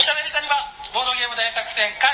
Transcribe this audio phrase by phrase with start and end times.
[0.00, 0.54] おしゃべりさんには、
[0.94, 2.08] ボードゲーム大作戦会。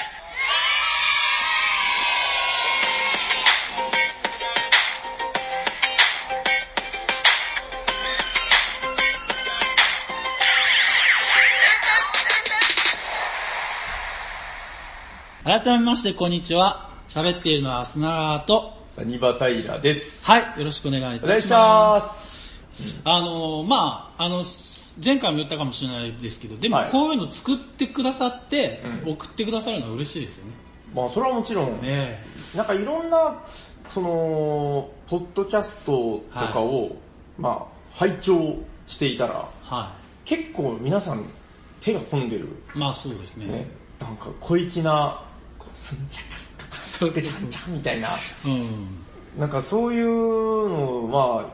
[15.45, 16.91] 改めまして、こんにちは。
[17.09, 20.27] 喋っているのは砂川と、サニバタイラです。
[20.27, 21.29] はい、よろしくお願いいたします。
[21.29, 23.01] お願いします。
[23.05, 24.43] あのー、まああの、
[25.05, 30.53] 前回も言ったかもしれないですけど、でもはいこういうの作ってくださって、うん送ってくださるのは嬉しいですよね。
[30.95, 32.23] まあそれはもちろん、ね
[32.55, 33.43] なんかいろんな、
[33.87, 36.97] その、ポッドキャストとかを、
[37.39, 39.93] まあ、拝聴していたら、は
[40.25, 41.25] 結構皆さん
[41.81, 42.79] 手が込んでる、い。
[42.79, 43.47] まあそうですね。
[43.47, 43.67] ね、
[44.01, 45.23] なんか小粋な、
[45.59, 48.09] こう、スンチャカスとか、ステチャンチャンみたいな、
[48.47, 49.41] うん。
[49.41, 51.51] なんかそういうのは、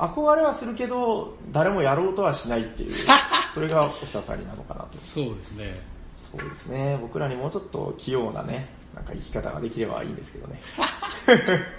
[0.00, 2.92] 憧れはするけど、誰もやろうとはしないっていう、
[3.54, 4.96] それがおしゃさりなのかなと。
[4.96, 5.80] そうですね。
[6.16, 6.98] そうですね。
[7.00, 10.60] 僕らにもうちょっと器用なね、なんか生き方ができればいいんですけどね。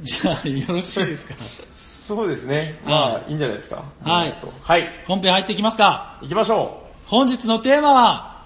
[0.00, 1.34] じゃあ、よろしいですか？
[1.70, 2.78] そうですね。
[2.84, 3.84] はまあ、いいんじゃないですか。
[4.04, 4.84] はいえっとはい。
[5.06, 6.18] 本編入っていきますか？
[6.22, 8.44] 行きましょ本日のテーマは、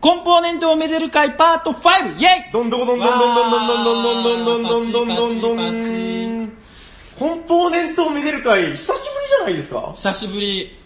[0.00, 2.18] コンポーネントをめでる会パート 5!
[2.20, 2.52] イェイう。
[2.52, 6.52] どんどこどんどんどんどんどんどんどんどんどんどんどんどんどんどん
[7.22, 8.96] コンポーネントをめでる会、久しぶり
[9.28, 9.92] じゃないですか？
[9.94, 10.76] 久しぶり。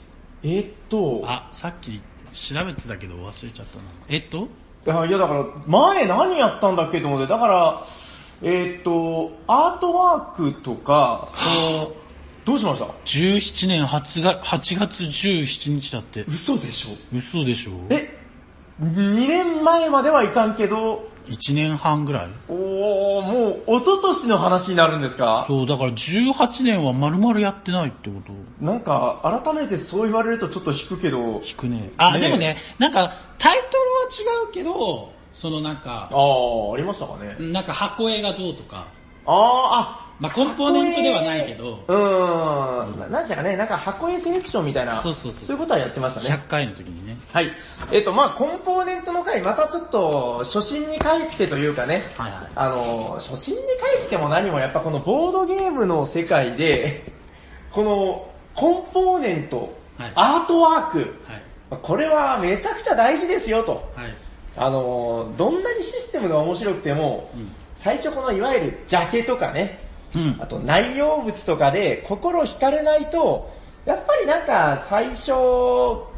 [0.42, 1.98] えーっと、あ、さっき
[2.34, 3.84] 調べてたけど忘れちゃったな。
[4.08, 4.48] えっと？
[4.86, 7.82] いやいやだから、前何やったんだっけと思って、だから、
[8.42, 11.92] えーっと、アートワークとか、その、
[12.44, 16.26] どうしました ?17 年8月 ,8 月17日だって。
[16.28, 18.14] 嘘でしょ嘘でしょえ、
[18.82, 25.44] 2年前まではいかんけど、?1 年半ぐらいおー、もう、一昨年の話になるんですか？
[25.46, 28.32] そう、だから18年は丸々やってないってこと
[28.64, 31.90] なんか、改めてそう言われるとちょっと引くけど、引くね。
[31.96, 37.36] あ、ねでもね、なんかタイトルは違うけど、そのなんか、あー、ありましたかね。
[37.52, 38.86] なんか箱絵がどうとか、
[39.26, 46.34] あー、あ、まあコンポーネントではないけど、うーん、ななんちゃかね、なんか箱絵セレクションみたいな、そうそうそうそういうことはやってましたね。
[46.34, 47.16] 100回の時にね。
[47.32, 47.52] はい。
[47.92, 53.60] えっ、と、まあコンポーネントの回、またちょっと、初心に帰ってというかね、はいはいあの、初心に
[54.00, 57.12] 帰っても何もやっぱこのボードゲームの世界で、
[57.70, 61.08] この、コンポーネント、はいアートワーク、はい。
[61.82, 63.92] これはめちゃくちゃ大事ですよと。
[63.94, 64.14] はい。
[64.56, 69.78] あの、どんなにシステムが面白くても、うん最初このいわゆるジャケとかね、
[70.14, 70.46] うんあ。
[70.46, 73.50] と内容物とかで心惹かれないと、
[73.84, 75.32] やっぱりなんか最初、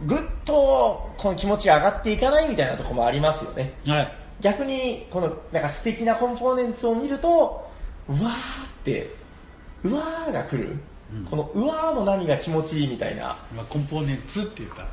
[0.07, 3.75] ぐっとこの気持ちが上がっていかないみたいなところもありますよね。
[3.87, 4.13] はい。
[4.41, 7.69] 逆に、このなんか素敵なコンポーネンツを見ると、
[8.09, 8.37] うわーっ
[8.85, 9.11] て、
[9.85, 10.71] うわーが来る。
[11.13, 13.39] うんこのうわーの波が気持ちいいみたいな。
[13.57, 14.87] まあコンポーネンツって言った。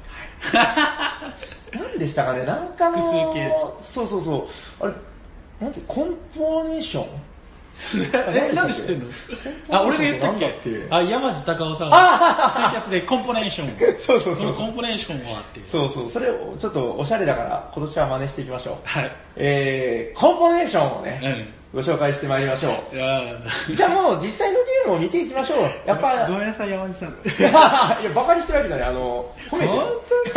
[1.77, 2.43] 何でしたかね？
[2.45, 4.37] なんかの複数形そうそうそ
[4.85, 4.87] う。
[4.87, 4.93] あれ、
[5.59, 7.07] なんて、コンポーネーション？
[8.33, 9.05] え、なんで知ってんの？
[9.69, 10.87] あ、俺が言ったっけ？
[10.89, 13.99] あ、山地隆夫さんがツイキャスでコンポネーションを。
[13.99, 15.65] そうそうそうこのコンポネーションはっていう。
[15.65, 18.75] そうそう、それをちょっとおしゃれだから今年は真似していきましょう。
[18.87, 19.11] はい。
[19.35, 22.71] えー、コンポネーションをね、うご紹介してまいりましょん。
[22.95, 23.21] いや
[23.69, 23.75] う。
[23.75, 25.59] じゃあもう実際のゲームを見ていきましょう。
[25.85, 27.09] やっぱ、ごめんなさい、山地さん。
[27.19, 27.43] い
[28.05, 30.01] や、バカにしてるわけじゃない、あの、褒めてよ。
[30.25, 30.31] じ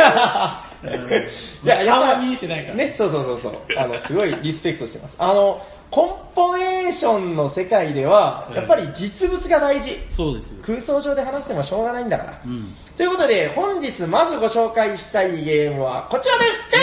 [1.71, 2.75] ゃあ、やっぱ顔は見えてないから。
[2.75, 3.53] ね、そうそうそうそう。
[3.77, 5.17] あの、すごいリスペクトしてます。
[5.19, 9.97] あの、コンポネーションの世界では、やっぱり実物が大事。
[10.09, 10.63] そうですよ。
[10.63, 12.41] 空想上で話してもしょうがないんだから。
[12.45, 12.75] うん。
[12.95, 16.79] ということで、本日まずご紹介したいゲームはこちらです てん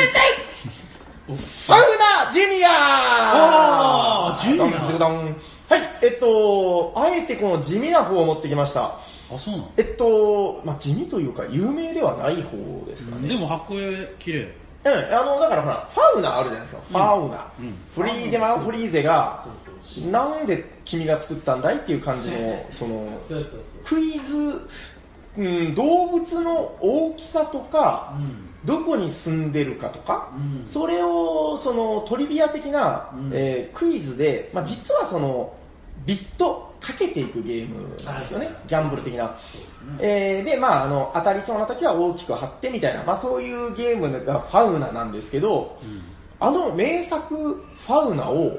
[1.28, 5.36] ァウナジュニアおージュニアドンズドン
[5.68, 8.98] はい、えっと、あえてこの地味な方を持ってきました。
[9.34, 9.72] あ、そうなの？
[9.76, 13.28] えっと、まあ地味というか有名ではない方ですかね。
[13.28, 14.54] でも箱絵綺麗。
[14.84, 16.82] うん、あの、だからほら、ファウナあるじゃないですか。
[16.88, 17.50] ファウナ。
[17.58, 19.44] うんフリーデマン・フリーゼが、
[20.12, 23.18] なんで君が作ったんだいっていう感じの、その、
[23.84, 24.60] クイズ、
[25.36, 28.46] うん、動物の大きさとか、うん。
[28.64, 35.54] どこに住んでるかとか、うんそれを、その、トリビア的な、うんえークイズで、まあ実はその、
[36.04, 38.50] ビットかけていくゲームなんですよね。
[38.66, 39.36] ギャンブル的な。
[40.00, 46.02] えーで、まああの、当たりそうな時は大きく張ってみたいな、まあそういうゲームがファウナなんですけど、うん。
[46.38, 48.58] あの名作ファウナを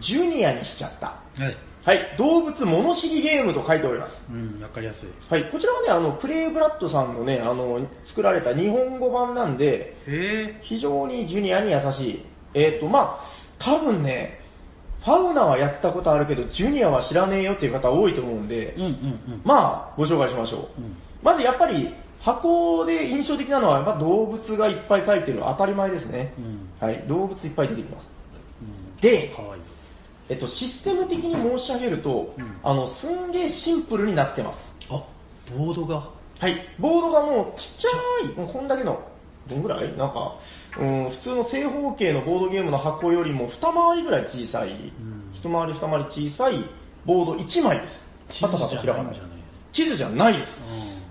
[0.00, 1.08] ジュニアにしちゃった。
[1.42, 1.56] はい。
[1.84, 4.28] はい、動物物知りゲームと書いております。
[4.32, 5.08] うん、わかりやすい。
[5.28, 12.22] はい、こちらはね、あの、プレイブラッドさんのね、あの、作られた日本語版なんで、へ非常にジュニアに優しい。
[12.54, 14.40] えっ、と、まあ多分ね、
[15.04, 19.40] ファウナはやったことあるけど、ジュニアは知らねえよっていう方多いと思うんで、うんうんうん。
[19.44, 20.80] まあ、ご紹介しましょう。
[20.80, 20.96] うん。
[21.22, 26.32] まずやっぱり、箱で印象的なのはやっぱ動物がいっぱい描いてる当たり前ですね。
[26.38, 26.68] うん。
[26.78, 28.12] はい、動物いっぱい出てきます。
[28.62, 28.96] うん。
[29.00, 29.62] で、かわいい。
[30.32, 34.74] えっと、システム的に申し上げると、うんあの、すんげーシンプルになってます。
[34.88, 35.04] あ、
[35.54, 36.08] ボードが。
[36.38, 36.56] はい。
[36.78, 37.88] ボードがもうちっちゃ
[38.24, 38.98] い、もうこんだけの、
[39.46, 39.94] どんぐらい？
[39.98, 40.34] なんか、
[40.80, 44.92] うん、普通の正方形のボードゲームの箱よりも二回りぐらい小さい、ん
[45.34, 46.64] 一回り二回り小さい
[47.04, 48.10] ボード1枚です。
[48.40, 49.20] パタパタ開かない。
[49.72, 50.62] 地図じゃないです。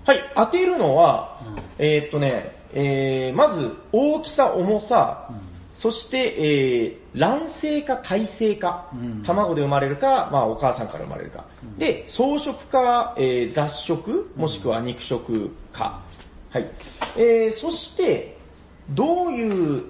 [0.08, 1.48] うはい、当てるのは、ん。
[1.48, 1.64] うん。
[1.78, 5.30] えーっとね、えー、まず大きさ、重さ、
[5.74, 11.46] そして、えー、卵性か胎生か、うん卵で生まれるか、まあお母さんから生まれるか。
[11.78, 16.02] で、草食か、えー、雑食、もしくは肉食か。
[16.50, 16.70] はい。
[17.18, 18.38] えー、そして、
[18.90, 19.84] どういう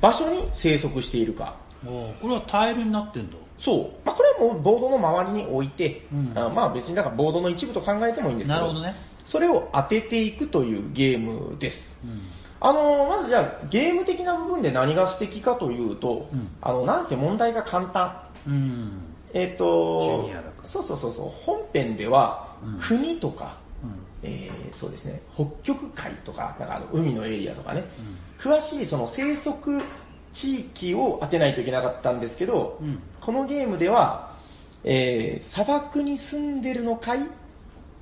[0.00, 1.54] 場所に生息しているか。
[1.86, 3.36] おこれはタイルになってんだ。
[3.58, 3.90] そう。
[4.04, 8.94] まあこれはもうボードの周りに置いて、うんあまあ別にだからボードの一部と考えてもいいんですけど、なるほどね。
[9.24, 12.04] それを当てていくというゲームです。
[12.04, 12.22] うん。
[12.66, 18.20] あの、まずじゃあ、ゲーム的な部分で何が素敵かというと、うんあの、なんせ問題が簡単。
[18.44, 19.14] うん。
[19.32, 23.90] えっ、とジュニアだからそうそうそうそう、本編では、うん国とか、うん。
[24.24, 27.84] えーそうですね、北極海とか、なんかあの海のエリアとかね、
[28.36, 29.80] 詳しいその生息
[30.32, 32.98] 地域を当てないといけなかったんですけど、うん。
[33.20, 34.32] このゲームでは、
[34.82, 37.20] えー砂漠に住んでるのかい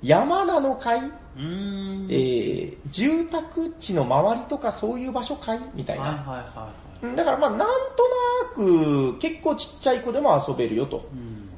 [0.05, 2.07] 山なのかい、うん。
[2.11, 5.61] えー住宅地の周りとかそういう場所かい？
[5.75, 6.05] みたいな。
[6.05, 6.73] はいはいはいは
[7.03, 7.07] い。
[7.07, 11.09] うんだからまあなんとなく結構ちっちゃい子でも遊べるよと。
[11.13, 11.49] うん。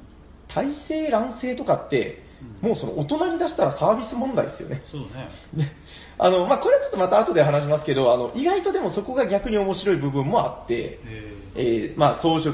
[0.48, 2.24] 体制乱世とかって、
[2.60, 4.82] もうその大人に出したらサービス問題ですよね。
[4.86, 5.28] そうね。
[5.52, 5.76] ね
[6.18, 12.52] あの、まあこれはちょっとまた後で話しますけど、あの、意外とでもそこが逆に面白い部分もあって、ええー、まあ装飾、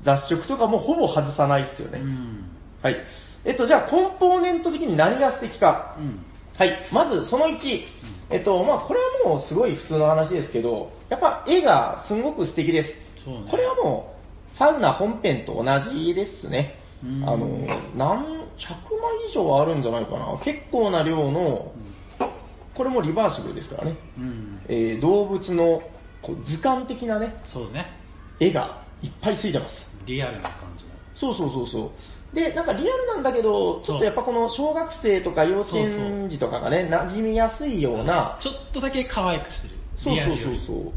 [0.00, 1.98] 雑食とかもほぼ外さないですよね。
[1.98, 2.44] うん。
[2.82, 2.96] はい。
[3.48, 5.96] えっと、じゃあコンポーネント的に何が素敵か。
[5.98, 6.20] うん。
[6.58, 6.70] はい。
[6.92, 7.82] まず、その1。
[8.28, 13.00] えっと、まあこれはもうすごい普通の話ですけど、やっぱ絵がすごく素敵です。
[13.50, 14.14] これはも
[14.54, 16.78] う、ファンな本編と同じですね。
[17.02, 17.48] うんあの、
[17.96, 18.36] 何、100枚
[19.26, 20.36] 以上はあるんじゃないかな。
[20.44, 21.72] 結構な量の、
[22.74, 23.96] これもリバーシブルですからね。
[24.18, 24.60] うん。
[24.68, 25.82] えー動物の
[26.20, 27.86] こう図鑑的なね、そうね。
[28.40, 29.90] 絵がいっぱいついてます。
[30.04, 30.90] リアルな感じの。
[31.14, 31.90] そうそうそうそう。
[32.32, 39.74] で、なんかリアルなんだけど、ちょっとやっぱこの小学生とか幼稚園児とかがね、馴染みやすいような、ちょっとだけ可愛くしてる。
[39.96, 40.92] そうそうそうそう。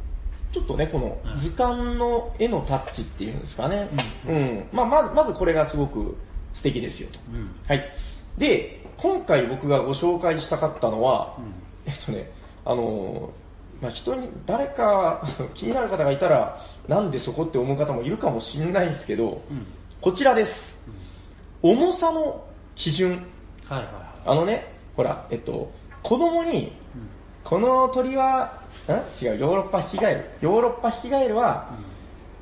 [0.52, 3.88] ちょっとね、このうん図鑑の絵のタッチっていうんですかね。
[4.28, 4.68] うん。
[4.74, 6.18] まあまず、まずこれがすごく
[6.54, 7.20] 素敵ですよと。
[7.32, 7.50] うん。
[7.66, 7.90] はい。
[8.38, 11.54] で、今回僕がご紹介したかったのは、うん。
[11.86, 12.30] えっとね、
[12.66, 19.66] あのーまあ、人に、誰か 気になる方がいたら、なんでそこって思う方もいるかもしれないんですけど、うん。
[20.02, 20.88] こちらです。
[21.64, 22.44] 重さの
[22.76, 23.26] 基準。
[23.68, 23.94] はいはいはい。
[24.26, 25.72] あのね、ほら、えっと、
[26.04, 26.74] 子供に、
[27.44, 28.92] この鳥は、ん
[29.24, 30.26] 違う、ヨーロッパヒキガエル。
[30.42, 31.70] ヨーロッパヒキガエルは、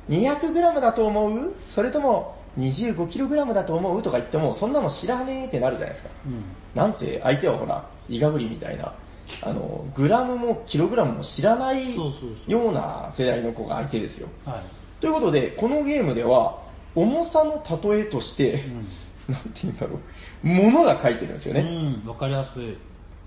[0.08, 1.54] 200g だと思う？
[1.68, 4.02] それとも 25kg だと思う？
[4.02, 6.10] とか言っても、そんなの知らねえってなるじゃないですか。
[6.26, 6.44] うん。
[6.74, 8.94] なんせ相手はほら、イガグリみたいな、
[9.42, 12.12] あの、グラムもキログラムも知らないよ
[12.48, 14.28] うな世代の子が相手ですよ。
[14.44, 14.62] はい。
[15.00, 16.58] ということで、このゲームでは、
[16.94, 17.62] 重さの
[17.92, 18.88] 例えとして、うん。
[19.30, 19.98] なんて言うんだろ
[20.44, 21.60] う、物が書いてるんですよね。
[21.60, 22.08] うん。
[22.08, 22.76] わかりやすい。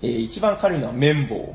[0.02, 1.36] えー一番軽いのは綿棒。
[1.36, 1.54] うん。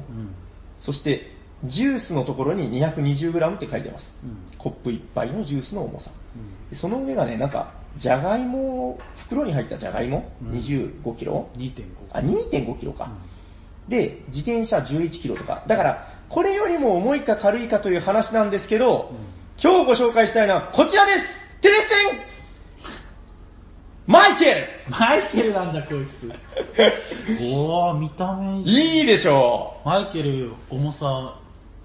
[0.79, 1.31] そして、
[1.65, 4.19] ジュースのところに 220g って書いてます。
[4.23, 4.37] うん。
[4.57, 6.11] コップ一杯のジュースの重さ。
[6.35, 6.69] うん。
[6.69, 11.45] でその上がね、なんか、じゃがいも、袋に入ったじゃがいも、うん 25kg?
[11.57, 11.83] 2.5。
[12.11, 13.09] あ、2.5kg か。
[13.87, 15.63] で、自転車11キロとか。
[15.67, 19.11] だから、これよりも重いか軽いかという話なんですけど、
[19.61, 22.28] 今日ご紹介したいのはこちらですテレステン
[24.09, 26.33] マイケマイケルなんだ、こいつ。
[27.43, 28.99] おー、見た目いルい。
[29.01, 31.33] いいでしょマイケル、重さ、う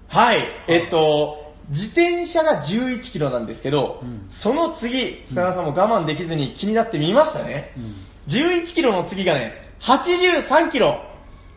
[0.07, 7.73] はい、えっと、自転車が11キロなんですけど、うんその次、砂川さんも我慢できずに気になってみましたね。
[7.77, 7.95] うん。
[8.25, 11.05] 11キロの次がね、83キロ。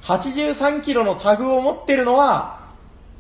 [0.03, 2.69] 83キロのタグを持ってるのは、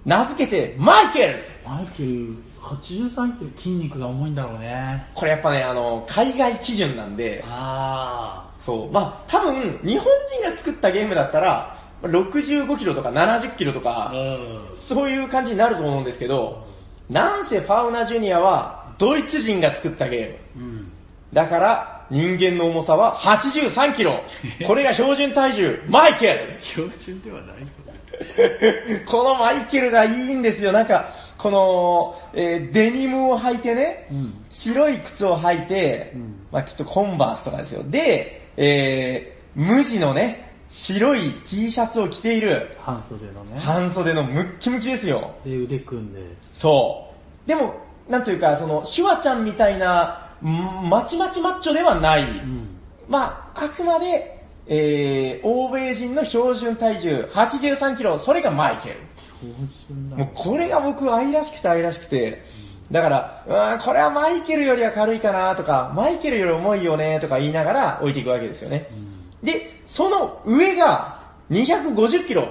[0.05, 2.35] 名付けてマイケルマイケル、
[2.76, 5.08] 83キロ筋肉が重いんだろうね。
[5.14, 8.92] これやっぱね、あの、海外基準なんで、あそう。
[8.92, 10.06] まあ、多分、日本
[10.42, 13.82] 人が作ったゲームだったら、65キロとか70キロとー。
[13.82, 14.76] か、うん。
[14.76, 16.66] そういう感じになると思うんですけど、
[17.08, 20.66] なんせファウナジュニアは、ドイツ人が作ったゲーム。
[20.66, 20.92] うん。
[21.32, 24.22] だから、人間の重さは83キロ。
[24.66, 27.56] これが標準体重、マイケル標準ではない
[29.06, 30.72] このマイケルがいいんですよ。
[30.72, 34.35] なんか、この、えーデニムを履いてね、うん。
[34.50, 37.85] 白い靴を履いて、うんまあきっとコンバースとかですよ。
[37.85, 43.59] で、えー、無地のね、白い T シャツを着ている、半袖のね。
[43.59, 45.35] 半袖のムッキムキですよ。
[45.45, 46.21] で、腕組んで。
[46.52, 47.11] そ
[47.47, 47.49] う。
[47.49, 47.75] でも、
[48.09, 52.23] なんというか、その、シュワちゃんみたいな、んマチマチマッチョではない。
[52.23, 52.68] うん。
[53.09, 58.97] まあ、あくまで、えー、欧米人の標準体重83キロ、それがマイケル。
[60.16, 62.42] もうこれが僕愛らしくて愛らしくて、
[62.90, 68.88] だから、うーん、これはマイケルよりは軽いかなとか、マイケルより重いよねとか言いながら置いていくわけですよね。
[69.42, 72.49] で、その上が250キロ。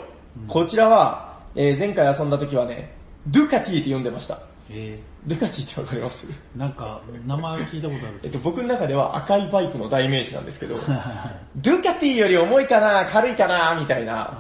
[0.48, 2.94] こちらは、えー前回遊んだ時はね、
[3.28, 4.40] ドゥカティって呼んでました。
[4.70, 6.28] えドゥカティってわかります？
[6.28, 10.76] ー、なんか、名前聞いたことあるけえっと、僕の中では赤いバイクの代名詞なんですけど、
[11.58, 14.38] ドゥカティより重いかな軽いかなみたいな。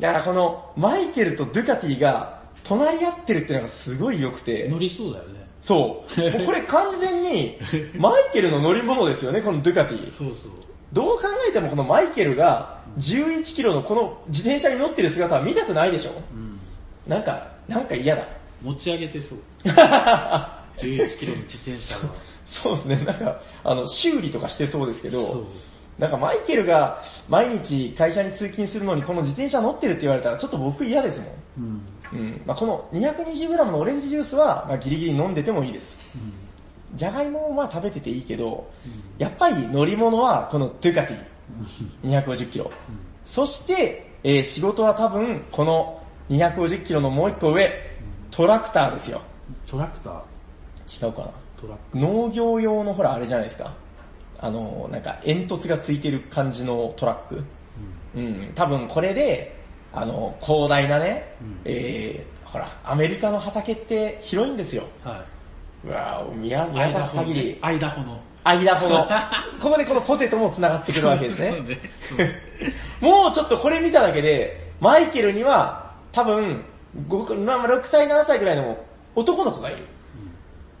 [0.00, 4.72] だからこのマイケルとドゥカティが隣り合ってるっていうのがすごい良くてうん。
[4.72, 5.46] 乗、りそうだよね。
[5.60, 6.44] そう。
[6.44, 7.58] これ完全に
[7.96, 10.10] マイケルの乗り物ですよね、このドゥカティ。
[10.10, 10.50] そうそう。
[10.92, 16.58] どう考えてもこのマイケルが11キロのこの自転車に乗ってる姿は見たくないでしょうん。
[17.06, 18.26] なんか、なんか嫌だ。
[18.62, 19.38] 持ち上げてそう。
[20.76, 22.14] 11キロの自転車が。
[22.44, 25.46] そうですね、なんか、あの、修理とかしてそうですけそうど、。
[25.98, 31.30] なんかマイケルが毎日会社に通勤するのにこの自転車乗ってるって言われたらちょっと僕嫌ですもん。
[32.12, 32.18] うん。
[32.18, 32.42] うん。
[32.46, 36.00] まあ、この 220g のオレンジジュースは、まあ、ギリギリ飲んでてもいいです。
[36.14, 36.96] うん。
[36.96, 38.70] じゃがいももまあ食べてていいけど、
[39.18, 42.70] やっぱり乗り物はこのドゥカティ、250キロ。
[43.24, 47.70] そして、えー仕事は多分この250キロのもう一個上、
[48.30, 49.22] トラクターですよ。
[49.66, 51.30] トラクター違うかな。
[51.94, 53.72] 農業用のほらあれじゃないですか。
[54.42, 57.44] あの、なんか煙突がついてる感じのトラック。
[58.14, 59.56] うん、多分これで、
[59.92, 64.84] あの、広大なね、うんえー、ほら、アメリカの畑って広いんですよ。
[65.04, 65.24] は
[65.84, 65.88] い。
[65.88, 68.20] うわぁ、見渡す限り、アイダホの。
[68.44, 69.06] アイダホの、
[69.60, 71.50] ここでこのポテトも繋がってくるわけですね。
[72.02, 72.32] そうね。
[73.00, 76.64] もうちょっとこれ見ただけで、マイケルには多分、
[77.08, 78.76] 5まあ6歳、7歳ぐらいの
[79.14, 79.86] 男の子がいる。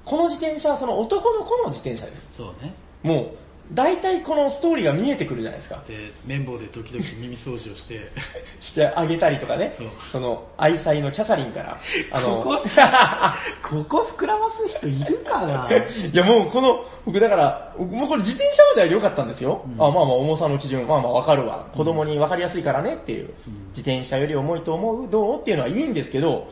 [0.04, 2.34] この自転車はその男の子の自転車です。
[2.34, 2.74] そうね。
[3.04, 3.36] もう、
[3.74, 5.82] 大体このストーリーが見えてくるじゃないですか。
[5.88, 8.10] で、綿棒で時々耳掃除をして、
[8.60, 9.72] してあげたりとかね。
[9.76, 11.78] そうその、愛妻のキャサリンから。
[12.10, 12.58] あの、ここ
[13.62, 15.68] ここ膨らます人いるかな？
[16.12, 19.62] いやもうこの、僕だから、もうこれ自転車までは良かったんですよ。
[19.78, 21.66] あまあまあ重さの基準、まあまあわかるわ。
[21.74, 23.30] 子供にわかりやすいからねっていう。
[23.74, 25.10] 自転車より重いと思う？
[25.10, 25.40] どう？
[25.40, 26.48] っていうのはいいんですけど、も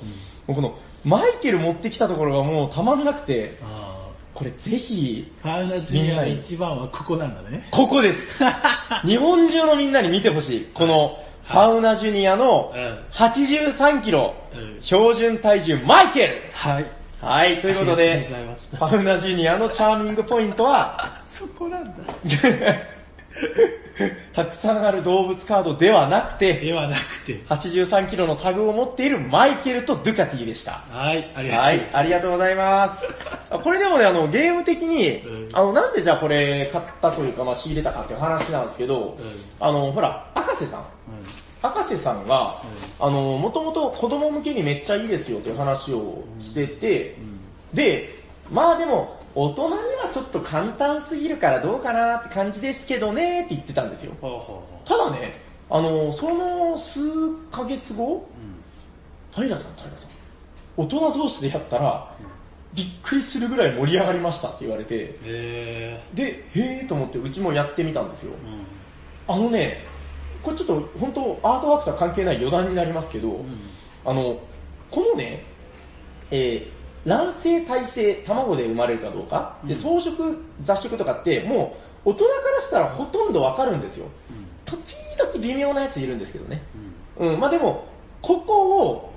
[0.49, 0.75] うこの、
[1.05, 3.90] マイケル持ってきたところがもうたまんなくて、あ
[4.41, 7.69] これぜひ、ーファウナジュニアの一番はここなんだね。
[7.71, 8.43] ここです。
[9.05, 10.69] 日本中のみんなに見てほしい。
[10.73, 16.87] この、ファウナジュニアのうん83キロうん、標準体重マイケルはい。
[17.21, 18.27] はい、ということで
[18.71, 21.93] ファウナジュニアのチャーミングポイントは、 そこなんだ。
[24.33, 27.41] たくさんある動物カードではなくて、ではなくて。
[27.49, 30.83] 83キロのタグを持っているマイケルとドゥカティでした。
[30.91, 31.65] はい、ありがとう。
[31.65, 33.09] はい、ありがとうございます。
[33.51, 39.17] あ これでもね、あの、ゲーム的にうん、あの、なんでじゃあこれ買ったというか、まあ仕入れたかっていう話なんですけど、
[39.59, 40.81] あの、ほら、赤瀬さん。
[40.81, 40.87] うん
[41.63, 42.63] 博士さんが、
[42.99, 47.17] あの、もともと子供向けにめっちゃいいですよという話をしてて、
[47.75, 48.19] で、
[48.51, 54.15] まあでも、大人にはちょっと簡単すぎるからどうかなって感じですけどねって言ってたんですよ。
[54.85, 55.35] ただね、
[55.69, 57.01] あの、その数
[57.51, 58.29] ヶ月後、
[59.33, 60.11] 平さん、平さん、
[60.77, 62.13] 大人同士でやったら、
[62.75, 65.19] びっくりするぐらい盛り上がりましたって言われて、
[66.15, 68.35] で、へーと思ってうちもやってみたんですよ。
[69.29, 69.35] ー。
[69.35, 69.43] うん。
[69.43, 69.85] あのね、
[70.43, 73.47] これちょっと本当アートワークとは関係ない余談になりますけど、うん。
[74.05, 74.41] あの、
[74.91, 75.45] このね、
[76.31, 84.09] えー、卵性、胎生、卵で生まれるかどうか、で、草食、雑食とかって、もう、大人からしたらほとんどわかるんですよ。
[84.65, 86.63] 時々微妙なやついるんですけどね。
[87.19, 87.85] うん、まあでも、
[88.23, 89.11] ここを、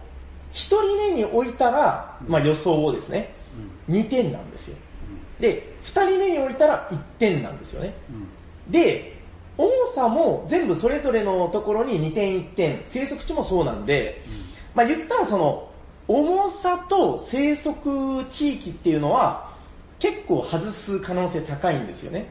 [0.52, 3.34] 一人目に置いたら、まあ予想をですね、
[3.90, 4.78] 2点なんですよ。
[5.40, 7.94] で、二人目に置いたら1点なんですよね。
[8.12, 8.14] う
[8.70, 8.72] ん。
[8.72, 9.18] で、
[9.58, 14.24] 重さも全部それぞれのところに2点1点、生息地もそうなんで、
[14.74, 15.70] まあ言ったらその、
[16.08, 19.52] 重さと生息地域っていうのは、
[20.00, 22.28] 結構外す可能性高いんですよね。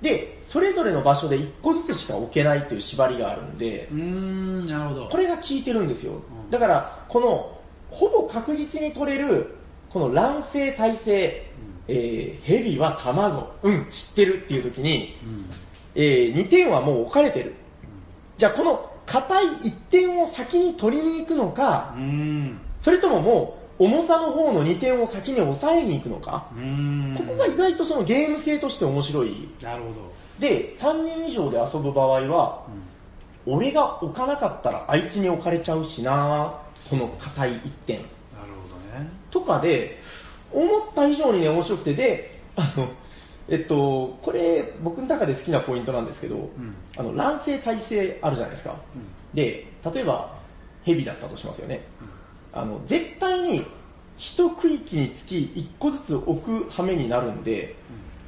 [0.00, 4.66] で、それぞれの場所で1個ずつしか置けないっていう縛りがあるんで、うん。
[4.66, 5.08] なるほど。
[5.08, 6.50] これが効いてるんですよん。
[6.50, 7.58] だから、この、
[7.90, 9.56] ほぼ確実に取れる、
[9.90, 11.42] この卵性、胎生、
[11.88, 15.50] えー、ヘビは卵、うん、知ってるっていう時に、うん。
[15.94, 17.54] えー、2点はもう置かれてる。
[18.36, 22.60] じゃあこの硬い1点を先に取りに行くのかう、ん。
[22.80, 26.46] それとももう重さの方の2点を先に抑えに行くのか？
[27.16, 29.48] ここが意外とそのゲーム性として面白い。
[29.62, 30.12] なるほど。
[30.38, 32.62] で、3人以上で遊ぶ場合は、
[33.46, 37.98] 俺が置かなかったらあいつに置かれちゃうしなその硬い一点。
[37.98, 38.08] なる
[38.94, 39.10] ほどね。
[39.30, 39.98] とかで、
[40.52, 42.88] 思った以上にね、面白くて、で、あの、
[43.48, 46.50] えっと、これ、僕の中で好きなポイントなんですけど、ん
[46.96, 48.74] あの、乱世耐性あるじゃないですか。
[49.34, 50.34] で、例えば、
[50.84, 51.82] 蛇だったとしますよね。
[52.56, 53.64] あの、絶対に、
[54.16, 57.76] 一区域につき一個ずつ置く羽目になるんで、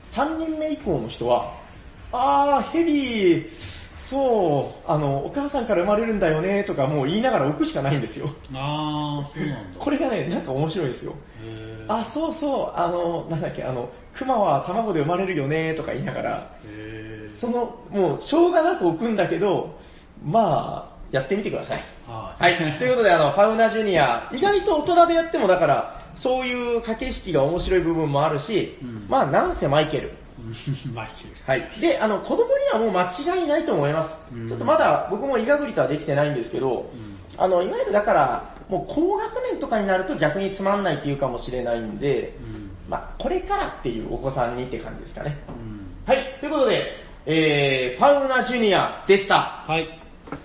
[0.02, 1.54] 三人目以降の人は、
[2.12, 3.50] あー、蛇、
[3.94, 8.28] そう、あの、お母さんから生まれるんだよね、とかもう言いながら置くしかないんですよ。
[8.54, 9.78] あー、そうなんだ。
[9.78, 11.14] これがね、なんか面白いですよ。
[11.42, 16.58] へあ、そうそう、あの、なんだっけ、あの、熊は卵で生まれるよね、とか言いながら。
[17.28, 19.78] その、もう、しょうがなく置くんだけど、
[20.22, 21.80] まあ、やってみてください。
[22.06, 22.54] ははい。
[22.78, 30.08] ということで、あの、ファウナジュニア、意外と大人でやっても、だから、そういう駆け引きが面白い部分もあるし、うんまあ、なんせマイケル。
[30.08, 30.88] い。
[30.94, 31.34] マイケル。
[31.46, 31.80] はい。
[31.80, 34.26] で、あの、子供にはもう間違いないと思います。
[34.32, 36.90] うんちょっとまだ僕もイガグリとはできてないんですけど、
[37.36, 42.70] あの、いわゆるだから、もう高学年とかになると逆につまんないっていうかもしれないんで、うん。
[42.88, 45.38] まあこれからっていうお子さんにって感じですかね。
[45.48, 46.12] うん。
[46.12, 46.24] はい。
[46.40, 49.62] ということで、えー、ファウナジュニアでした。
[49.66, 49.88] はい。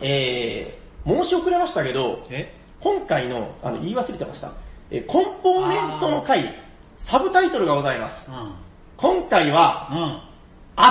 [0.02, 2.54] えー、申し遅れましたけど、え？
[2.82, 4.52] 今回の、あの、言い忘れてました。
[4.92, 6.54] えーコンポーネントの回、
[6.98, 8.30] サブタイトルがございます。
[8.32, 8.52] うん。
[8.98, 9.98] 今回は、うん。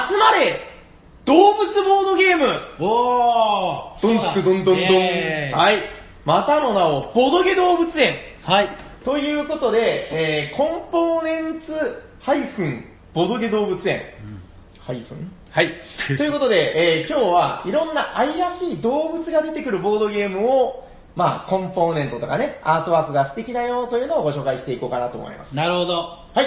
[0.08, 0.52] 集まれ
[1.24, 2.44] 動物ボードゲーム
[2.78, 4.86] おーどんつくどんどんどん。
[5.52, 5.78] はい。
[6.24, 8.68] またの名を、ボドゲ動物園はい。
[9.04, 11.74] ということで、えー、コンポーネンツ
[12.20, 14.02] ハイフンボドゲ動物園。
[14.80, 15.30] ハイフン？
[15.52, 15.70] はい。
[16.16, 25.54] ということで、えー、今日はいろんな愛らしい動物が出てくるボードゲームを、まあ、コンポーネントとかね、アートワークが素敵だよというのをご紹介していこうかなと思います。
[25.54, 25.94] なるほど。
[26.32, 26.46] はい。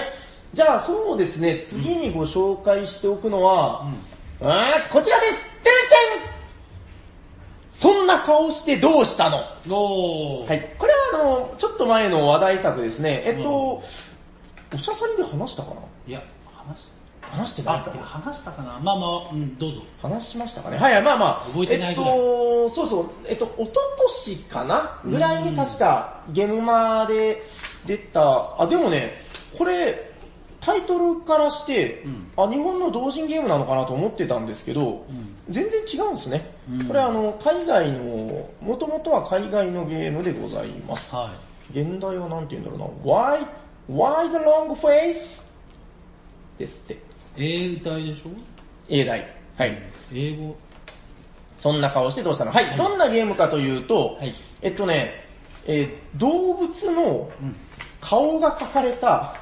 [0.54, 3.86] じゃあ、そうですね、次にご紹介しておくのは、
[4.42, 5.76] あーこちらですてんてん
[7.72, 9.44] そんな顔してどうしたの？
[9.70, 10.48] おー。
[10.50, 10.76] はい。
[10.80, 13.22] これはあの、ちょっと前の話題作ですね。
[13.26, 13.84] えっと、お
[14.78, 15.76] しゃさりで話したかな？
[16.08, 16.24] いや、
[16.68, 16.86] 話し
[17.32, 18.80] 話してない話したかな？
[18.80, 19.82] まあまあ、うん、どうぞ。
[20.02, 20.78] 話しましたかね？
[20.78, 21.46] はいはい、まあまあ。
[21.48, 25.02] 覚えてないぐらいえっと、そうそう、えっと、一昨年かな？
[25.06, 27.44] ぐらいに確かゲームマで
[27.86, 29.14] 出た、あ、でもね、
[29.58, 30.12] これ、
[30.60, 35.04] タイトルからして、うんあ、日本の同人ゲームなのかなと思ってたんですけど、ん
[35.48, 36.56] 全然違うんですね。
[36.72, 41.16] うんこれあの、海外の、もともとは海外のゲームでございます。
[41.16, 41.32] は
[41.72, 43.14] 現代はなんて言うんだろうな。
[43.14, 43.48] Why,
[43.88, 45.54] why the long face?
[46.58, 47.05] ですって。
[47.38, 47.74] い。
[47.74, 48.30] 英歌いでしょ？
[48.90, 49.28] 英題。
[49.58, 49.78] はい。
[50.14, 50.56] 英語？
[51.58, 52.52] そんな顔してどうしたの？
[52.52, 52.66] はい。
[52.78, 55.26] どんなゲームかというと、はいえっとね、
[55.66, 57.56] えー動物のうん。
[58.02, 59.36] 顔が描かれた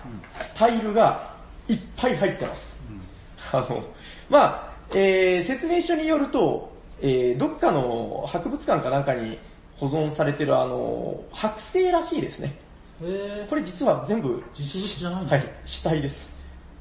[0.55, 1.33] タイルが
[1.67, 2.79] いっぱい入ってます。
[3.51, 3.83] あの、
[4.29, 9.37] まあ、えー説明書によると、えーどっかの博物館かなんかに
[9.75, 12.55] 保存されてるあの、剥製らしいですね。
[13.01, 15.29] えこれ実は全部、実物じゃないの？
[15.29, 16.32] はい、死体です。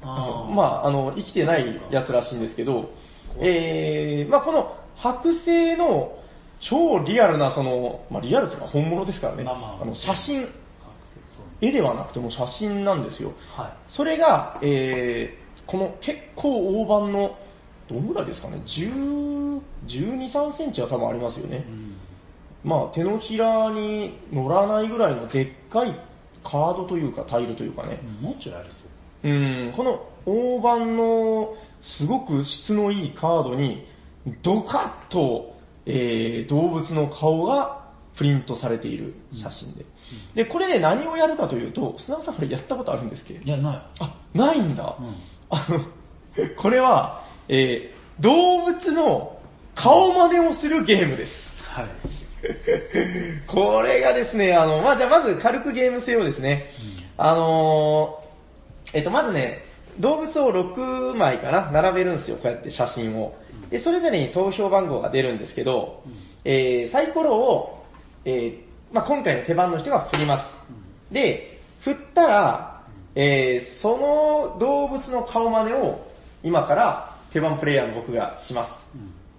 [0.03, 2.91] あまあ、あの、生きてないやつらしいんですけど、
[3.39, 6.17] えー、まあこの剥製の
[6.59, 10.47] 超リアルなその、まあリアルというか本物ですからね、まあまあの写真、
[11.61, 13.33] 絵ではなくても写真なんですよ。
[13.55, 17.37] はそれが、えー、この結構大判の、
[17.89, 21.59] どんぐらいですかね、10、12、3センチは多分ありますよねい。。
[21.59, 21.95] うん。
[22.63, 25.93] まあ手のひらに乗らないぐらいのでっかい
[26.43, 28.89] カードというかタイルというかね、もうちょいあるっすよ。
[29.23, 33.85] うん、この大判のすごく質のいいカードに、
[34.41, 35.55] ドカッと、
[35.85, 37.83] えー、動物の顔が
[38.15, 39.85] プリントされている写真で。
[40.35, 43.81] で、これね、何をやるかというと、砂川さんこれやったことあるんですっけいや、ない。
[43.99, 44.95] あ、ないんだ。
[44.99, 45.15] うん。
[45.49, 49.37] あの、 これは、えー、動物の
[49.75, 51.61] 顔真似をするゲームです。
[51.71, 51.85] はい。
[53.47, 56.71] これがですね、あの、まあ、じゃあまず軽くゲーム性をですね、
[57.17, 58.22] あのー、
[58.93, 59.63] えっと、まずね、
[59.99, 63.35] 動物を6枚かな、並べるんですよ、こうやって写真を。
[63.69, 66.03] で、それぞれに投票番号が出るんですけど、
[66.45, 67.85] えー、サイコロを、
[68.25, 68.55] えー、
[68.91, 70.67] まあ、今回の手番の人が振ります。
[71.11, 72.81] で、振ったら、
[73.15, 76.07] えー、その動物の顔真似を
[76.43, 78.91] 今から手番プレイヤーの僕がします。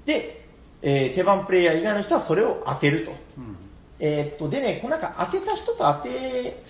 [0.04, 0.44] で、
[0.82, 3.12] えー、手番プレイヤー以外の人はそれを当てると。
[3.38, 3.56] うん。
[4.00, 6.62] えーっと、でね、こうなんか当てた人と当て、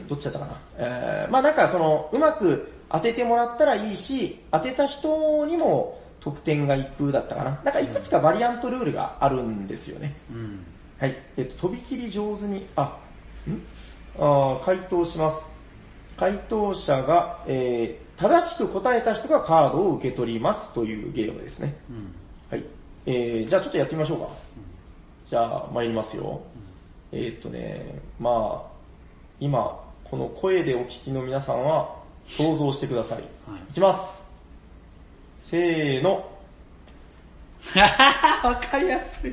[0.00, 0.52] どっちだったかな。
[0.76, 7.60] えー、まあなんかその、うまく当ててもらったらいいし、当てた人にも得点がいくだったかな。
[7.64, 10.14] なんかいくつかバリアントルールがあるんですよね。
[10.30, 10.64] うん。
[10.98, 11.16] はい。
[11.36, 12.98] えっと、飛び切り上手に、あ、
[13.48, 13.60] ん？
[14.18, 15.52] あー回答します。
[16.16, 21.74] 回答者が、えー、正しく答えた人がカードを受け取りますというゲームですね。
[21.90, 22.14] うん。
[22.50, 22.64] はい。
[23.06, 24.24] えー、じゃあちょっとやってみましょうか。
[24.26, 24.72] うん
[25.24, 26.42] じゃあ、参りますよ。
[27.10, 28.70] えーっとね、まあ、
[29.40, 29.81] 今、
[30.12, 31.96] この声でお聞きの皆さんは
[32.26, 33.18] 想像してください。
[33.50, 34.30] はいいきます。
[35.40, 36.30] せーの。
[38.44, 39.32] わかりやすい。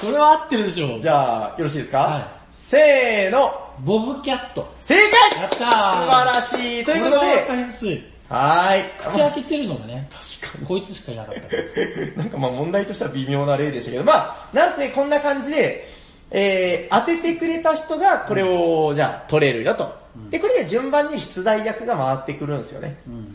[0.00, 0.98] これは合ってるでしょ。
[0.98, 3.52] じゃあ、よろしいですか、はいせーの。
[3.80, 4.72] ボブキャット。
[4.80, 8.04] 正解やったー素晴らしいということこれはわかで、りやすい。
[8.30, 8.84] はーい。
[9.06, 10.08] 口開けてるのがね、
[10.40, 10.66] 確かに。
[10.66, 11.42] こいつしかいなかった。
[12.18, 15.99] なんかまあ問題としては微妙な例でしたけど、まあ、なんせこんな感じで、
[16.30, 19.98] えー、当ててくれた人がこれを、じゃあ取れるよと。
[20.30, 22.98] で、これで順番に出題役が回ってくるんですよね。
[23.06, 23.34] うん。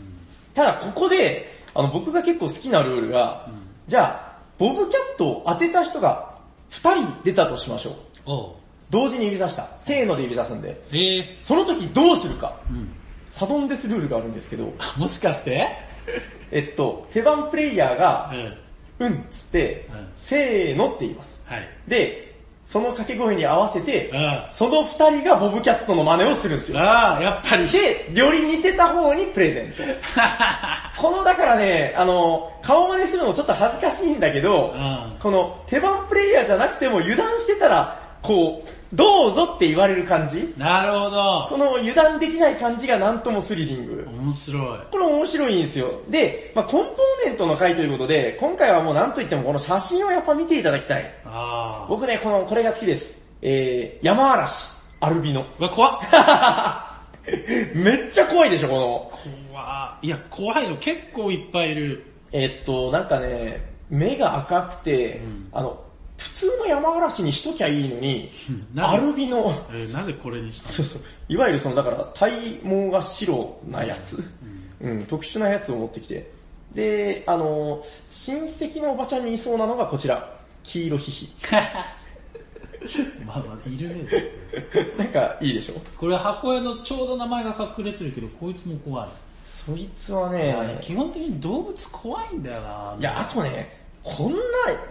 [0.54, 3.48] ただここで、あの僕が結構好きなルールが、
[3.86, 6.34] じゃあ、ボブキャットを当てた人が
[6.70, 7.90] 2人出たとしましょ
[8.26, 8.66] う。
[8.90, 9.68] 同時に指さした。
[9.80, 10.80] せーので指さすんで。
[10.92, 12.56] ええその時どうするか。
[12.70, 12.88] うん。
[13.30, 15.66] サドンデスルールがあるんですけど、もしかして？
[16.52, 18.30] えっと、手番プレイヤーが、
[18.98, 19.06] うん。
[19.06, 21.44] うんっつってうん、せーのって言います。
[21.46, 21.68] はい。
[21.86, 22.35] で、
[22.66, 26.80] その掛け声に合わせてうん、その二人がボブキャットの真似をするんですよ。
[26.80, 27.68] ああ、やっぱり。
[27.68, 29.84] で、より似てた方にプレゼント。
[31.00, 40.52] この、だからね、あの、顔真似するのちょっと恥ずかしいんだけど、うんこの手番プレイヤーじゃなくても油断してたら、こう、どうぞって言われる感じ？
[40.56, 41.46] なるほど。
[41.48, 44.08] この油断できない感じがなんともスリリング。
[44.10, 44.78] 面白い。
[44.90, 46.00] これ面白いんですよ。
[46.08, 51.14] で、まあコンポーネントの回ということで、今回はもうなんといってもこの写真をやっぱ見ていただきたい。
[51.24, 51.86] ああ。
[51.88, 53.24] 僕ね、この、これが好きです。
[53.42, 55.46] えー、山嵐、アルビノ。
[55.58, 56.00] うわ、怖っ。
[57.74, 59.10] めっちゃ怖いでしょ、この。
[59.50, 60.06] 怖い。
[60.06, 62.04] いや、怖いの結構いっぱいいる。
[62.32, 65.80] えーっと、なんかね、目が赤くて、うんあの、
[66.16, 68.30] 普通の山嵐にしときゃいいのに、
[68.78, 74.22] アルビノ、えーなぜこれにしたそうそう、いわゆるその、だから体毛が白なやつ、
[74.80, 76.30] うん、特殊なやつを持ってきて、
[76.74, 81.32] で、あの、親戚のおばちゃんにいそうなのがこちら、黄色ヒヒ。
[81.52, 81.60] の
[83.26, 84.06] まあまあ、いるね。
[84.98, 85.74] なんかいいでしょ？
[85.98, 89.08] これ箱絵のちょうど名前が隠れてるけど、こいつも怖い。
[89.46, 92.96] そいつはね、基本的に動物怖いんだよな。
[92.98, 94.38] いや、あとね、こんな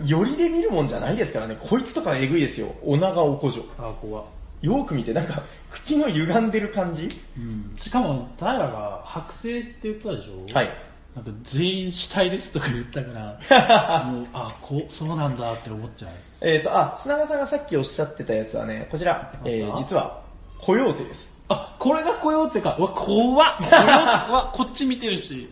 [0.06, 1.58] 寄りで見るもんじゃないですからね。
[1.58, 2.76] こいつとかエグいですよ。
[2.84, 3.66] お長おこじょ。
[3.78, 4.22] あ、怖
[4.62, 4.68] い。
[4.68, 7.78] よーく見て、なんか、口の歪んでる感じうん。
[7.82, 10.70] しかも、平が剥製って言ったでしょはい。
[11.16, 16.12] なんか全員死体ですとか言ったから、 もう、あ、こう、そうなんだって思っちゃう。
[16.42, 20.20] えっ、と、あ、砂川さんがさっきおっしゃってたやつはね、こちら、えー、実は、
[20.60, 21.42] コヨーテです。
[21.48, 22.76] あ、これがコヨーテか。
[22.78, 24.52] うわ、怖っ。
[24.52, 25.50] こっち見てるし。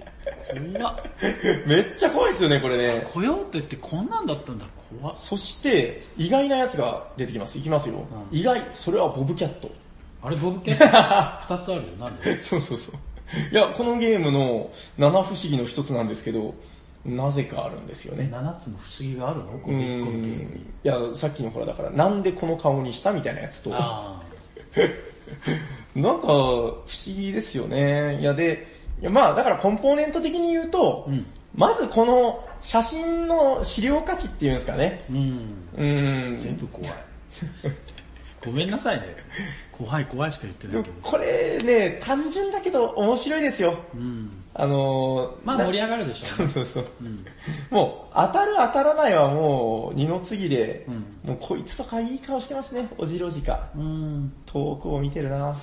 [0.78, 0.96] 怖っ。
[1.68, 3.08] めっちゃ怖いですよね、これね。
[3.14, 4.66] コヨーテってこんなんだったんだ。
[5.00, 5.16] 怖っ。
[5.18, 7.58] そして、意外なやつが出てきます。
[7.58, 7.96] いきますよ。
[8.32, 9.70] うん意外、それはボブキャット。
[10.22, 11.82] あれ、ボブケ 二つあるよ。
[12.00, 12.40] なんで？
[12.40, 12.96] そうそうそう。
[13.52, 16.54] いや、このゲームの七不思議の一つなんですけど、
[17.06, 18.30] なぜかあるんですよね。
[18.32, 19.46] 七つの不思議があるの？
[19.60, 20.44] このゲームん。
[20.84, 24.22] いや、さっきのほらだから、なんでこの顔にしたみたいなやつと、あ
[25.96, 28.20] なんか不思議ですよね。
[28.22, 28.73] いやで、
[29.04, 31.12] いやまあだからコンポーネント的に言うと、あ。
[31.12, 31.26] うん。
[31.54, 35.04] まずこの写真の資料価値っていうんですかね。
[35.10, 35.18] うん。
[35.76, 36.40] うーん。
[36.40, 36.92] 全部怖い。
[38.46, 39.08] ごめんなさいね。
[39.74, 40.96] 怖い怖いしか言ってないけど。
[41.02, 43.78] これね、単純だけど面白いですよ。
[43.94, 44.32] うん。
[44.54, 46.86] あのー、なまあ盛り上がるでしょそうそうそう。
[47.02, 47.26] うん。
[47.72, 53.68] もう、当たる当たらないはもう、二の次で、うんもうこいつとかいい顔してますね、おじろじか。
[53.76, 54.32] うん。
[54.46, 55.58] 遠くを見てるな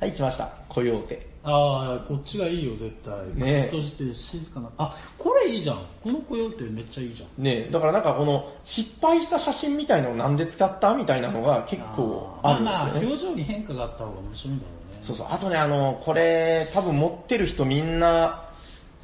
[0.00, 0.48] はい、来ました。
[0.68, 1.33] コヨーテ。
[1.44, 3.14] ああ、こっちがいいよ、絶対。
[3.34, 4.70] ね口として静かな。
[4.78, 5.84] あ、これいいじゃん。
[6.02, 7.44] このコヨーテめっちゃいいじゃん。
[7.44, 13.06] ねだからなんかこの、失敗した写真みたいのをなんで使ったみたいなのが結構あるんですよまあまあ、ね。
[13.06, 14.98] 表情に変化があった方が面白いんだろうね。
[15.02, 15.26] そうそう。
[15.30, 18.48] あとね、あの、これ、多分持ってる人みんな、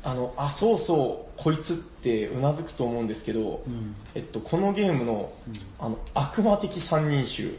[0.02, 3.94] あの、あ、そうそう、こいつってうなずくと思うんですけど、うん。
[4.14, 5.30] えっと、このゲームの、
[5.78, 7.54] あの、悪魔的三人衆、うん。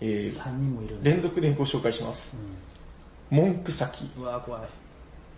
[0.00, 1.10] えー、3人もいるんだ。
[1.10, 2.38] 連続でご紹介します。
[3.30, 4.62] 文句先、うわ怖い。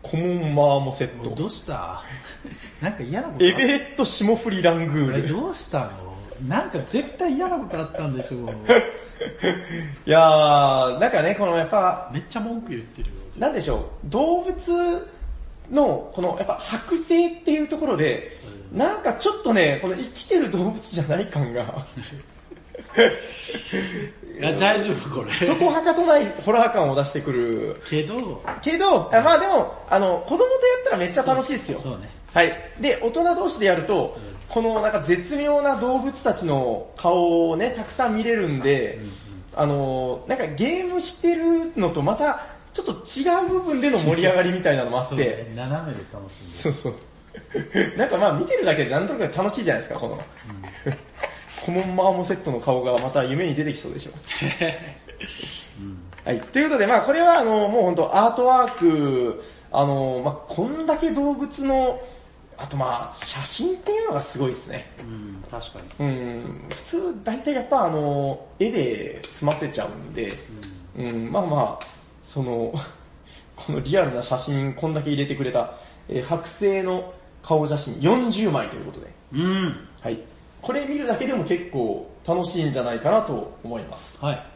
[0.03, 2.03] コモンマーモセット、どうした？
[2.81, 5.29] なんか嫌なことエベレット霜降りラングール。
[5.29, 5.88] どうしたの？
[6.48, 8.50] なんか絶対嫌なことあったんでしょう。
[10.07, 13.14] いやー、なんかね、このやっぱ、めっちゃ文句言ってるよ。
[13.38, 15.07] なんでしょう、動物
[15.70, 18.38] の、このやっぱ剥製っていうところで、
[18.72, 21.85] なんかちょっとね、この生きてる動物じゃない感が、
[24.38, 25.33] いや、大丈夫これ。
[25.33, 27.83] そこはかとないホラー感を出してくる。
[27.88, 31.79] けど、けど、あまあでも、あの、子供とやったらめっちゃ楽しいですよ。
[31.79, 32.11] そうね。
[32.33, 32.53] はい。
[32.81, 39.01] で、大人同士でやると、このなんか絶妙な動物たちの顔をね、たくさん見れるんで、
[39.55, 45.53] あの、なんかゲームしてるのとまた、ちょっと違う部分での盛り上がりみたいなのもあって。
[45.57, 46.53] 斜めで楽しんで。
[46.53, 46.95] そうそう。
[47.97, 50.23] なんかまあ見てるだけでなんとなく楽しいじゃないですか、この。
[51.64, 54.12] コモンマーモセットの顔がまた夢に出てきそうでしょ。
[56.25, 56.40] はい。
[56.40, 59.42] ということで、まあこれはあの、もう本当アートワーク、
[59.73, 62.01] あの、まあこんだけ動物の、
[62.57, 64.92] あとまあ写真っていうのがすごいですね。
[65.01, 66.07] うん、確かに。
[66.07, 70.33] うん、普通大体やっぱあの、絵で済ませちゃうんで、
[70.99, 71.87] うん、まあまあ、
[72.23, 72.75] その、
[73.57, 75.75] このリアルな写真こんだけ入れてくれた、
[76.09, 79.88] えー剥製の顔写真40枚ということで、うん。
[80.03, 80.18] はい。
[80.62, 84.23] これ見るだけでも結構楽しいんじゃないかなと思います。
[84.25, 84.46] はい。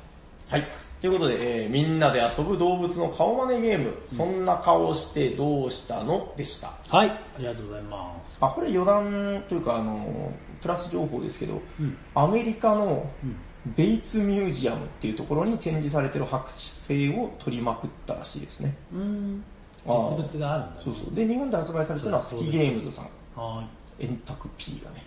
[0.48, 0.64] はい。
[1.00, 6.32] ということで、えーみんなで遊ぶ動物の顔真似ゲーム、そんな顔してどうしたの？
[6.36, 6.72] でした。
[6.88, 7.10] はい。
[7.10, 8.38] ありがとうございます。
[8.40, 11.96] あ、これ余談というか、あの、プラス情報ですけど、うん。
[12.14, 13.36] アメリカのうん。
[13.76, 18.76] ベイツミュージアムっていうところに展示されてる剥製を取りまくったらしいですね。
[18.92, 19.42] うん。
[19.86, 20.82] 実物があるんだ、ね。
[20.84, 21.14] そうそう。
[21.14, 23.04] で、日本で発売されてるのはスキゲームズさん。
[23.34, 23.66] は
[23.98, 25.02] 円卓 P がね。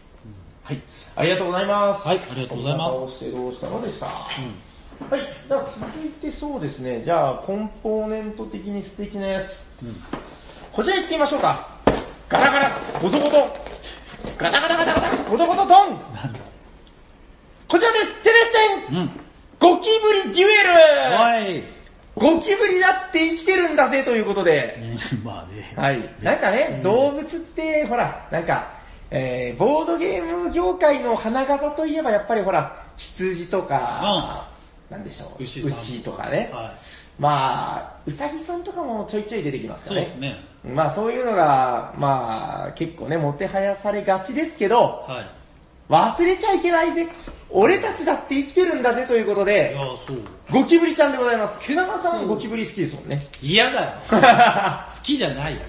[0.68, 0.82] はい。
[1.16, 2.06] ありがとうございます。
[2.06, 4.06] はいありがとうございますしてどうしたのでした。
[4.06, 4.10] い。
[4.10, 5.22] はい。
[5.48, 7.02] では続いてそうですね。
[7.04, 9.66] じゃあ、コンポーネント的に素敵なやつ。
[9.82, 9.88] うん。
[9.88, 9.96] うん。
[10.74, 11.70] こちら行ってみましょうか。
[12.28, 13.48] ガラガラ、ゴトゴト。
[14.38, 15.98] ガタガタガタガタ、ゴトゴトトン。
[17.70, 18.22] こちらです。
[18.24, 19.10] テレステンうん。
[19.60, 20.70] ゴキブリデュエル
[21.16, 21.64] はい。
[22.18, 24.78] ゴキブリだって生きてるんだぜということで。
[25.24, 25.72] まあね。
[25.78, 26.10] はい。
[26.22, 28.77] なんかね、動物って、ほら、なんか、
[29.10, 34.48] えー、ボードゲーム業界の花形といえばやっぱりほら、羊とか、
[34.89, 36.50] なんでしょう、牛さんとかね。
[36.54, 36.74] は
[37.20, 39.78] まあ、うさぎさんとかもちょいちょい出てきまい。
[39.78, 40.02] すよね。
[40.02, 40.36] そうですね。
[40.74, 45.38] まあそういうのが、まあ結構ね、もてはやされがちですけど、はい。
[45.89, 47.08] 忘れちゃいけないぜ。
[47.50, 49.78] 俺たちだって生きてるんだぜということいで。
[50.52, 51.60] ゴキブリちゃんでございます。
[51.65, 53.26] 木永さんゴキブリ好きですもんね。
[53.41, 53.91] 嫌だよ。
[54.12, 55.62] 好きじゃないよ。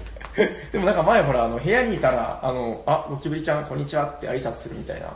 [0.71, 5.09] でもなんか前ほら、あの、部屋にいたら、あの、あ、ゴキブリちゃん、こんにちはって挨拶するみたいな、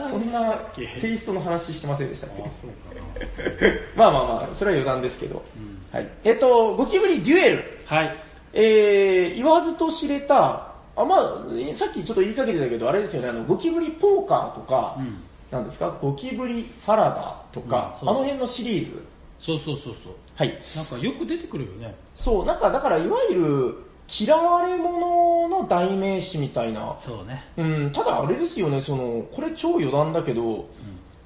[0.00, 2.42] そんなテイストの話してませんでしたっけ？
[3.96, 5.42] まあまあまあ、それは余談ですけど。
[5.56, 6.08] うんはい。
[6.22, 7.64] えっと、ゴキブリデュエル。
[7.86, 8.16] はい。
[8.52, 15.20] えー、言わずと知れた、あ、まあ、さっきちょっと言いかけてたけど、あれですよね、あの、ゴキブリポーカーとか、うん。
[15.50, 19.02] なんですか、ゴキブリサラダとか、うんあの辺のシリーズ。
[19.40, 20.12] そうそうそうそう。
[20.36, 20.56] はい。
[20.76, 21.94] なんかよく出てくるよね。
[22.14, 23.74] そう、なんかだからいわゆる
[24.18, 26.96] 嫌われ者の代名詞みたいな。
[26.98, 27.44] そうね。
[27.56, 30.68] うん、ただあれですよね、その、これ超余談だけど、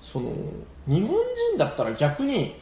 [0.03, 0.31] その、
[0.87, 1.11] 日本
[1.53, 2.55] 人だったら逆に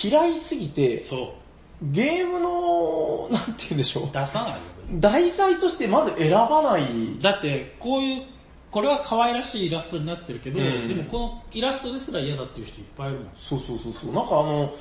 [0.00, 1.44] 嫌いすぎて、そう。
[1.82, 4.08] ゲームの、なんて言うんでしょう。
[4.12, 4.58] 出さないよ。
[4.94, 7.18] 題材としてまず選ばない。
[7.20, 8.22] だって、こういう、
[8.70, 13.28] これは可愛らしいイラストになってるけど、うんでもこのイラストですら嫌だっていう人いっぱいいるもん。
[13.34, 14.12] そうそうそうそう。
[14.12, 14.74] なんかあの、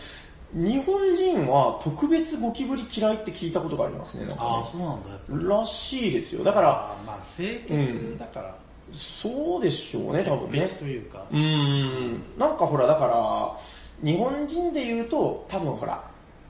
[0.54, 4.28] 日本人は特別ゴキブリ嫌いって聞いたことがありますね。
[4.28, 5.10] なんかああ、ねそうなんだ。
[5.10, 6.44] やっぱりらしいですよ。
[6.44, 8.56] だから、あーまあ清潔だから、
[8.94, 10.76] そうでしょうね、多分ね別。
[10.76, 11.26] というか。
[11.32, 12.24] うーん。
[12.38, 13.58] なんかほら、だから、
[14.08, 16.04] 日本人で言うと、多分ほら、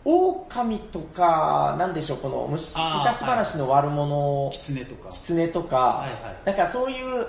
[0.06, 5.12] 狼とか、なんでしょう、この昔あー昔話の悪者、狐とか。
[5.12, 7.26] 狐とか、はいはいなんかそういう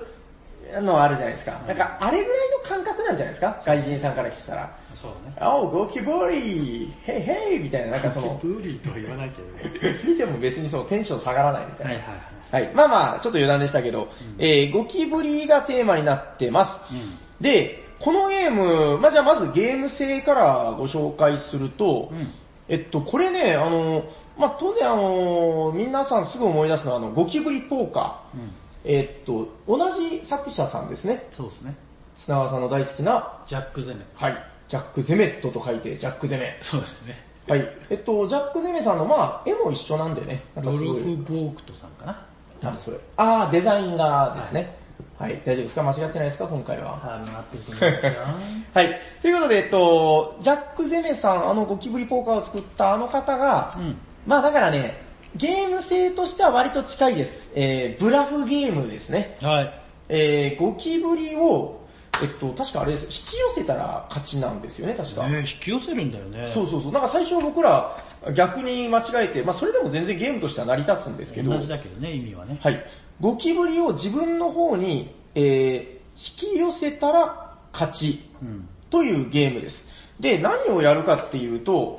[0.80, 1.52] のあるじゃないですか。
[1.66, 3.56] なんかあれぐらいの感覚なんじゃないですか？
[3.60, 4.70] 外人さんからしたら。
[4.94, 5.34] そうね。
[5.40, 9.48] あお、ゴキブリヘイヘイみたいな、なんかその、ブーリーとは言わないけど
[9.80, 9.94] ね。
[10.06, 11.92] 見ても別にそのテンション下がらないみたいな。
[11.94, 12.06] はいはい
[12.52, 12.64] はい。
[12.64, 12.74] はい。
[12.74, 14.08] まあまあ、ちょっと余談でしたけど、
[14.38, 16.84] えー、ゴキブリがテーマになってます。
[16.92, 17.18] うん。
[17.40, 22.32] で、このゲーム、まあじゃあまずゲーム性からご紹介すると、うん。
[22.68, 24.04] えっと、これね、あの、
[24.38, 28.38] まあ当然あの、皆さんすぐ思い出すのはあの、ゴキブリポーカー。
[28.38, 28.52] うん。
[28.84, 31.26] えっと、同じ作者さんですね。
[31.30, 31.74] そうですね。
[32.16, 34.00] 砂川さんの大好きな、ジャック・ゼメ。
[34.14, 34.36] はい、
[34.68, 36.56] ジャック・ゼメットと書いて、ジャック・ゼメ。
[36.60, 37.18] そうですね。
[37.48, 37.68] はい。
[37.90, 40.42] えっと、ジャック・ゼメさんの、まあ絵も一緒なんでね。
[40.54, 42.20] なんロかすごいルフ・ボークトさんかな。
[42.62, 44.76] 何それあー、デザインがですね。
[45.18, 45.82] はい、大丈夫ですか？
[45.82, 46.46] 間違ってないですか？
[46.46, 46.92] 今回は。
[46.92, 48.12] はってると思いますよ。
[48.74, 49.00] はい。
[49.22, 53.96] ということで、えっと、ジャック・ゼメさん、あのゴキブリポーカーを作ったあの方が、うん。
[54.26, 55.02] まあだからね、
[55.36, 57.52] ゲーム性としては割と近いです。
[57.56, 59.36] えー、ブラフゲームですね。
[59.40, 59.80] はい。
[60.08, 61.80] えー、ゴキブリを、
[62.22, 63.04] えっと、確かあれです。
[63.06, 65.28] 引き寄せたら勝ちなんですよね、確か。
[65.28, 66.46] ね引き寄せるんだよね。
[66.48, 66.92] そうそうそう。
[66.92, 67.96] なんか最初僕ら
[68.34, 72.58] 逆に間違えて、まあそれでも全然ゲームとしては成り立つんですけど、同じだけどね、意味はね。
[72.62, 72.86] はい。
[73.20, 78.68] ゴキブリを自分の方に、えー、引き寄せたら勝ちうん。
[78.90, 79.90] というゲームです。
[80.20, 81.96] で、何をやるかっていうと、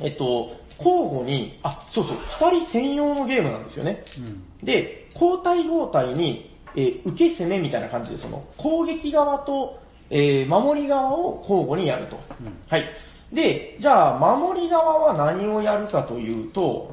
[0.00, 4.04] えっと、交互に、あ、そうそう、二人専用のゲームなんですよね。
[4.18, 4.64] うん。
[4.66, 9.78] で、交代交代に、えー受け攻めみたいな感じで、その、攻撃側と、
[10.10, 12.18] えー守り側を交互にやると。
[12.40, 12.84] うんはい。
[13.32, 16.90] で、じゃあ、守り側は何をやるかというと、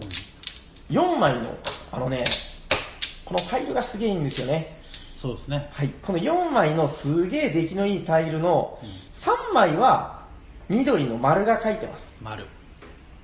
[0.89, 1.55] 4枚の、
[1.91, 2.23] あのね、
[3.25, 4.77] このタイルがすげえいいんですよね。
[5.15, 5.69] そうですね。
[5.71, 5.89] はい。
[6.01, 8.79] この4枚のすげえ出来のいいタイルの
[9.13, 10.25] 3枚は
[10.67, 12.17] 緑の丸が書いてます。
[12.21, 12.45] 丸。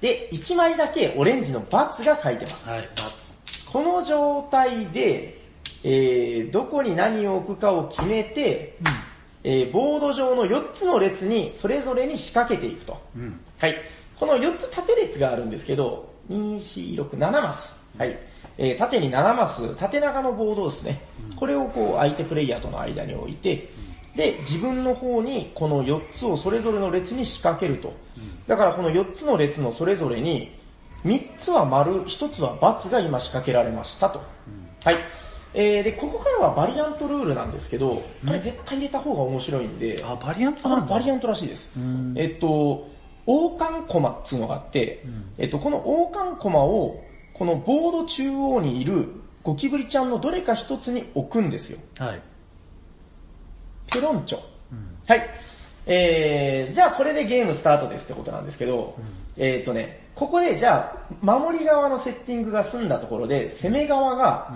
[0.01, 2.69] で、1枚だけオレンジの×が書いてます。
[2.69, 3.71] はい、×。
[3.71, 5.41] この状態で、
[5.83, 8.77] えー、どこに何を置くかを決めて、
[9.43, 13.01] えー、ボード上の4つの列にそれぞれに仕掛けていくと。
[13.15, 13.21] うん。
[13.23, 13.39] うん。
[13.59, 13.75] はい。
[14.19, 17.79] この4つ縦列があるんですけど、2、4、6、7マス。
[17.97, 18.17] はい。
[18.57, 21.01] えー、縦に7マス、縦長のボードですね。
[21.35, 23.69] これをこう相手プレイヤーとの間に置いて、
[24.17, 27.93] で、自分の方にこの4つをそれぞれの列に仕掛けると。
[28.47, 30.51] だからこの4つの列のそれぞれに、
[31.05, 34.21] 3つは丸、1つは×が今仕掛けられましたと。
[34.83, 34.97] はい。
[35.53, 40.95] えー、で、ここからはバリアントルールなんですけど、これ絶対入れた方が面白いんで、あ、バリアントあなんだ。
[40.95, 42.13] バリアントらしいですん。
[42.17, 42.87] えっと、
[43.27, 45.03] 王冠コマっていうのがあって、
[45.37, 47.03] えっと、この王冠コマを、
[47.33, 49.09] このボード中央にいる
[49.43, 51.79] ゴキブリちゃんのどれか一つに置くんですよ。
[51.99, 52.21] はい。
[53.91, 54.39] ペロンチョ。
[55.07, 55.29] はい。
[55.85, 58.95] えー、じゃあこれでゲームスタートですってことなんですけど、
[59.37, 64.51] えっとね、ここでじゃあ、守り側のセッティングが済んだところで、攻め側が、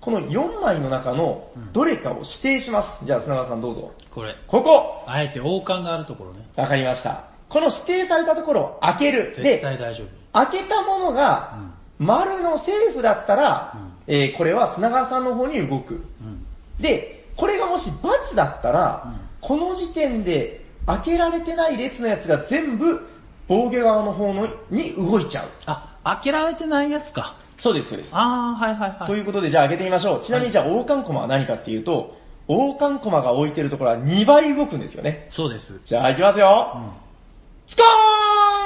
[0.00, 3.04] この4枚の中のどれかを指定します。
[3.04, 3.92] じゃあ砂川さんどうぞ。
[4.10, 4.34] これ。
[4.46, 6.46] ここあえて王冠があるところね。
[6.56, 7.24] わかりました。
[7.48, 9.32] この指定されたところを開ける。
[9.34, 10.06] 絶で、対大丈夫。
[10.32, 11.56] 開けたものが、
[11.98, 15.94] 丸のセーフだったら、えーこれは砂川さんの方に動く。
[15.94, 16.44] うん。
[16.80, 23.08] で、これがもし×だったら、この時点で開けられてない列のやつが全部
[23.48, 25.44] 防御側の方のに動いちゃう。
[25.66, 27.34] あ、開けられてないやつか。
[27.58, 28.12] そうです、そうです。
[28.14, 29.06] あー、はいはいはい。
[29.06, 30.20] ということでじゃあ開けてみましょう。
[30.20, 32.16] ちなみにじゃあ王冠コマは何かっていうと、
[32.48, 35.26] 王冠コマが置いてるところは2倍動くんですよね。
[35.30, 35.80] そうです。
[35.84, 36.82] じゃあ行きますよ。
[37.66, 37.82] スコ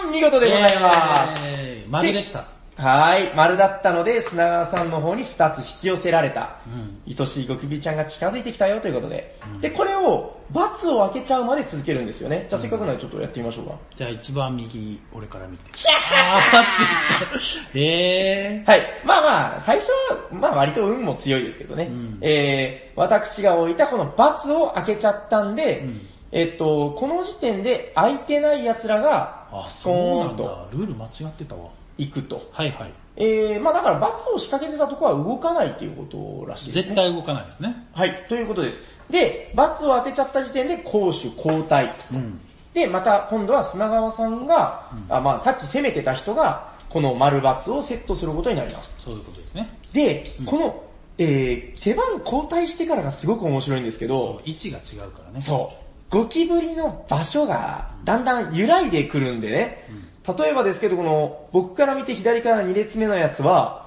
[0.07, 1.42] ーン見事でございます。
[1.46, 2.55] えー丸でした。
[2.76, 6.56] はい、丸だったので、砂川さんの方に2つ引き寄せられた。
[6.66, 7.00] うん。
[7.18, 9.38] 愛しいゴキブリちゃんが近づいてきたよということで。
[9.62, 12.46] で、これを、×を開けちゃうまで続けるんですよね。
[12.50, 13.76] じゃあせっかくなのでちょっとやってみましょうか。
[13.96, 15.70] じゃあ一番右、俺から見て。
[16.04, 18.70] あー、パツえー。
[18.70, 18.82] はい。
[19.06, 21.86] まあまあ、最初は、まあ割と運も強いですけどね。
[21.86, 30.66] んえー、私が置いたこの×を開けちゃったんで、んえっと、この時点で開いてない奴らがあ、、スそうなんだ。
[30.72, 31.70] ルール間違ってたわ。
[31.98, 32.48] 行くと。
[32.52, 32.92] はいはい。
[33.16, 36.82] えー、まあだから×を仕掛けてたとこは動かないということらしいですね。
[36.82, 37.87] 絶対動かないですね。
[37.92, 38.82] はい、ということです。
[39.11, 41.94] で、×を当てちゃった時点で攻守交代。
[42.12, 42.40] うん。
[42.74, 49.00] で、また今度は砂川さんが、あまあさっき攻めてた人が、この丸×をセットすることになります。
[49.00, 49.78] そういうことですね。
[49.92, 50.82] で、この、
[51.18, 55.40] えー、手番交代してからがすごく面白いんですけど位置が違うからね。
[55.40, 55.87] そう。
[56.11, 59.88] ゴキブリの場所がだんだん揺らいでくるんでね。
[60.26, 63.86] 例えばですけど、この僕から見て左から2列目のやつは、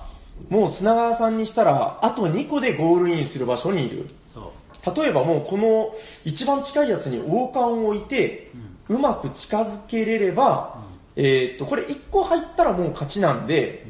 [0.50, 4.10] もう砂川さんにしたら、あと2個でゴールインする場所にいる。
[4.34, 4.54] そ
[4.96, 4.96] う。
[4.96, 8.52] 例えばもうこの一番近いやつに王冠を置いて、
[8.88, 10.78] うまく近づけれれば、
[11.16, 13.86] えーっと、これ1個入ったらもう勝ちなんで、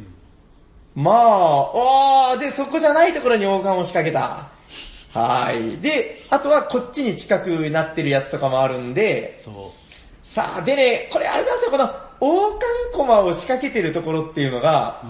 [0.95, 4.49] まあ、おー、で、そこじゃないところに王冠を仕掛けた。
[5.19, 5.77] はい。
[5.77, 9.73] で、あとはこっちに近くなってるやつとかもあるんで、そ
[10.23, 12.61] さあ、でね、これあれなんですよ、この王冠
[12.93, 15.03] コマを仕掛けてるところっていうのが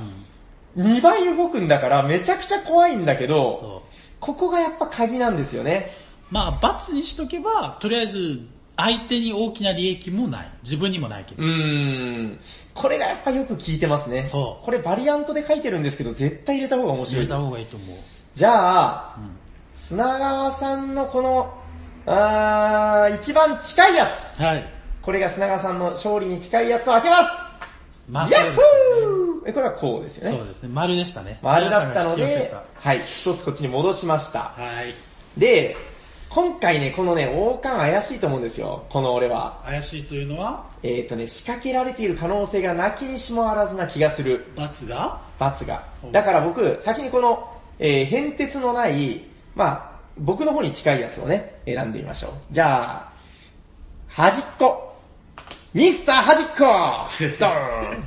[0.75, 0.81] う。
[0.81, 0.85] う、ん。
[0.85, 3.83] 2倍動くんだからめちゃくちゃ怖いんだけど。
[4.19, 5.91] ここがやっぱ鍵なんですよね。
[6.29, 8.41] まあ、罰にしとけば、とりあえず、
[8.77, 10.51] 相手に大きな利益もない。
[10.63, 11.43] 自分にもないけど。
[11.43, 12.39] うーん。
[12.73, 14.25] これがやっぱよく効いてますね。
[14.25, 17.45] そうこれバリアントで書いてるんですけど、絶対入れた方が面白いです入れた。
[17.45, 17.97] 方がいいと思う。
[18.35, 19.37] じゃあ、ん
[19.73, 21.53] 砂川さんのこの、
[22.05, 24.41] あー、一番近いやつ。
[24.41, 24.78] はい。
[25.01, 27.49] これが砂川さんの勝利に近いやつを開けます
[28.09, 29.05] まあ、ヤッそうですよね。
[29.05, 30.37] フーえこれはこうですよね。
[30.37, 30.69] そうですね。
[30.69, 31.39] 丸でしたね。
[31.41, 34.53] 丸だったのではい、一つこっちに戻しました。
[34.55, 34.95] はい。
[35.39, 35.75] で、
[36.29, 38.85] 今回ね、このね、王冠怪しいと思うんですよ。
[38.89, 39.61] この俺は。
[39.65, 44.45] 怪しいというのは、えっ、ー、とね、仕掛けられている可能性がなきにしもあらずな気がする。
[44.55, 45.21] 罰が？
[45.39, 49.23] 罰がだから僕、先にこの、えー、変哲のない、
[49.55, 52.31] まあ、僕の方に近いやつをね、選んでみましょう。
[52.51, 53.13] じゃあ、
[54.07, 54.88] 端っこ。
[55.73, 58.05] ミスター端っこドーン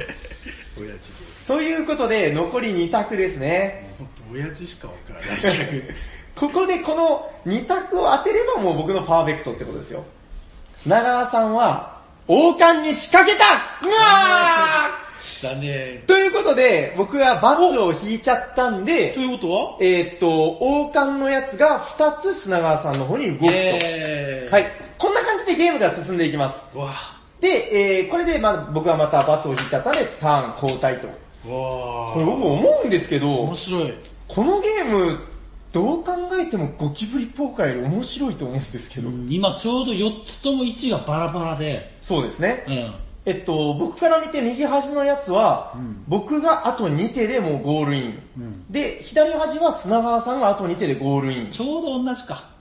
[0.81, 1.13] 親父
[1.47, 3.91] ということで、残り2択ですね。
[3.99, 5.95] 本当親父しかわからない逆。
[6.35, 10.05] ここでこの2択を当てればもう僕のパーフェクトってことですよ。
[10.77, 13.45] 砂川さんは、王冠に仕掛けた
[13.87, 14.99] うわ
[15.43, 19.77] だねーということで、僕は罰を引いちゃったんでと、いうことは？
[19.81, 23.53] えーっと、王冠のやつが2つ砂川さんの方に動くと。
[23.53, 24.53] えー。
[24.53, 24.73] はい。
[24.99, 26.65] こんな感じでゲームが進んでいきます。
[26.75, 26.89] わ
[27.43, 31.09] で、えー、これで、まあ僕はまた罰を引いちゃったんで、ターン交代と。
[31.43, 33.95] これ僕思うんですけど面、白い。
[34.29, 35.19] このゲーム、
[35.73, 39.11] どう考えてもゴキブリポーカーより面白いと思うんですけど。
[39.29, 42.65] 今ちょうど4つとも位置がバラバラで、そうですね。
[42.69, 42.95] うん。
[43.25, 48.23] えっと、僕から見て右端のやつは、うん僕があと2手でもうゴールイン。
[48.39, 51.47] うんで、左端は砂川さんがあと2手でゴールイン。
[51.49, 52.52] ちょうど同じか。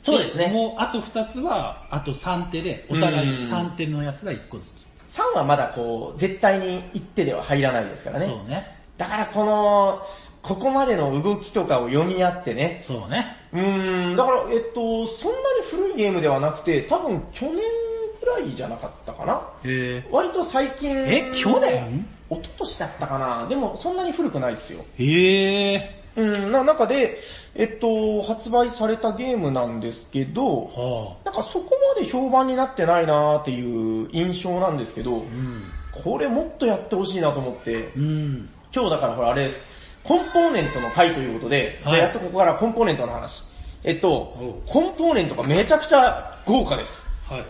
[0.00, 4.90] そうですねもうあと2つは、あと3手で、お互いうん3手のやつが1個ずつ。
[5.08, 8.26] 3はまだこう、絶対に1手では入らないですからね。
[8.26, 8.66] そうね。
[8.96, 10.02] だからこの、
[10.42, 12.80] ここまでの動きとかを読み合ってね。
[12.82, 13.36] そうね。
[13.52, 17.56] うーん、だから、えっと、そんなに古いゲームではなくて、多分去年
[18.20, 19.42] くらいじゃなかったかな。
[19.64, 20.90] へ割と最近。
[20.96, 22.06] え去年？
[22.30, 23.46] 一昨年だったかな。
[23.48, 24.84] でもそんなに古くないですよ。
[24.98, 25.99] へえ。
[26.20, 27.18] うん、な中で、
[27.54, 35.18] えっと、発売されたゲームなんですけど、はなんかそこまで評判になってないなーっていう印象なんですけど、あ。
[35.18, 35.62] うん。
[35.92, 38.48] これもっとやってほしいなと思って、うん。
[38.74, 39.98] 今日だからほらあれです。
[40.04, 43.44] コンポーネントの回ということで、はいやっとここからコンポーネントの話。
[43.82, 47.10] えっとお、コンポーネントがめちゃくちゃ豪華です。
[47.28, 47.44] はい。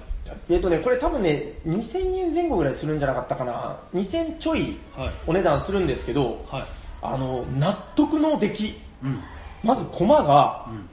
[0.48, 3.76] えっとね、これ多分ね、2000円前後ぐらいするんじゃなかったかな。
[3.94, 5.10] 2000ちょいはい。
[5.26, 6.64] お値段するんですけど、はい。
[7.02, 8.80] あの、納得の出来。
[9.04, 9.20] うん。
[9.62, 10.88] まずコマが、うん。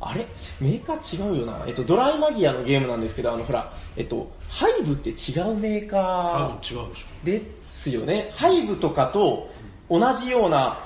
[0.00, 0.26] あれ？
[0.60, 1.64] メーカー違うよな。
[1.66, 6.80] えっと、ドライマギアのゲームなんですけど、あの、ほら、えっと、ハイブって違うメー多カ分違うでしょ。
[7.24, 8.30] ーですよね。
[8.36, 9.50] ハイブとかと
[9.90, 10.78] 同じような、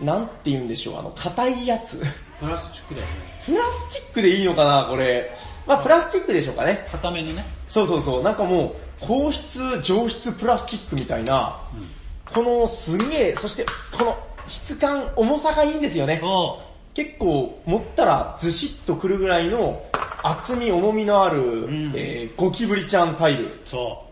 [0.00, 2.02] なんて言うんでしょう、あの、硬いやつ。
[2.38, 3.12] プラスチックだよね。
[3.44, 5.32] プラスチックでいいのかな、これ。
[5.66, 6.86] まあ、プラスチックでしょうかね。
[6.90, 7.44] 固めのね。
[7.68, 11.60] そうそうそう、なんかもう、硬質、上質プラスチックみたいな、
[12.34, 13.66] このすんげえ、そして
[13.96, 16.18] この質感、重さがいいんですよね。
[16.18, 16.60] そ
[16.94, 19.82] 結構持ったらずしっとくるぐらいの
[20.22, 23.46] 厚み、重みのある、んえーゴキブリちゃんタイル。
[23.46, 23.60] う。
[23.64, 24.04] そ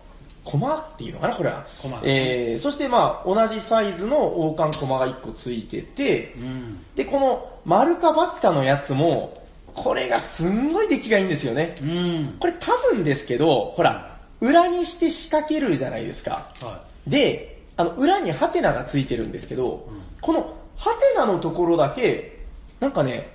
[0.44, 1.66] コマっていうのかな、これは。
[1.80, 6.84] コマえー、そしてまあ、同じサイズの王冠コマが1個ついててう。、うん。
[6.96, 9.38] で、この丸か×かのやつも、
[9.74, 11.76] これがすんごい出来がいいんですよね。
[11.82, 12.36] うん。
[12.40, 16.48] これ多分ですけど、ほら、裏にして仕掛けるじゃないですか。
[16.62, 17.49] はで、
[17.80, 19.88] あの、裏にハテナがついてるんですけど、
[20.20, 22.44] このハテナのところだけ、
[22.78, 23.34] なんかね、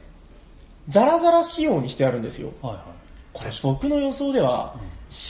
[0.88, 2.50] ザラザラ仕様にしてあるんですよ。
[2.62, 2.66] い。
[2.66, 2.84] はいはい。
[3.34, 4.76] これ僕の予想では、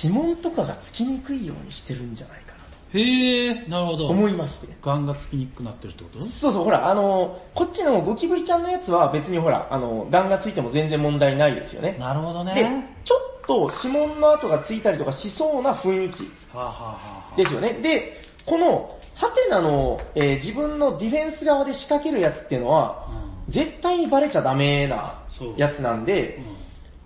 [0.04, 2.54] 指紋とかがつきにくいようにしてるんじゃないか
[2.94, 4.08] なへえ、なるほとど。
[4.10, 4.74] 思いまして。
[4.82, 6.22] ガンがつきにくくなってるってこと？
[6.22, 11.96] そうそう、ほら、あの、こっちのゴキブリちゃんのやつは別にほら、あの、ガンがついても全然問題ないですよね。
[11.98, 16.98] なるほどでね。、ちょっと指紋の跡がついたりとかしそうな雰囲気はあ、はあは
[17.34, 17.74] あ、ですよね。
[17.82, 23.08] で、この、ハテナの、えー自分のディフェンス側で仕掛けるやつっていうのは、
[23.48, 25.24] 絶対にバレちゃダメな
[25.56, 26.46] やつなんでう、ん。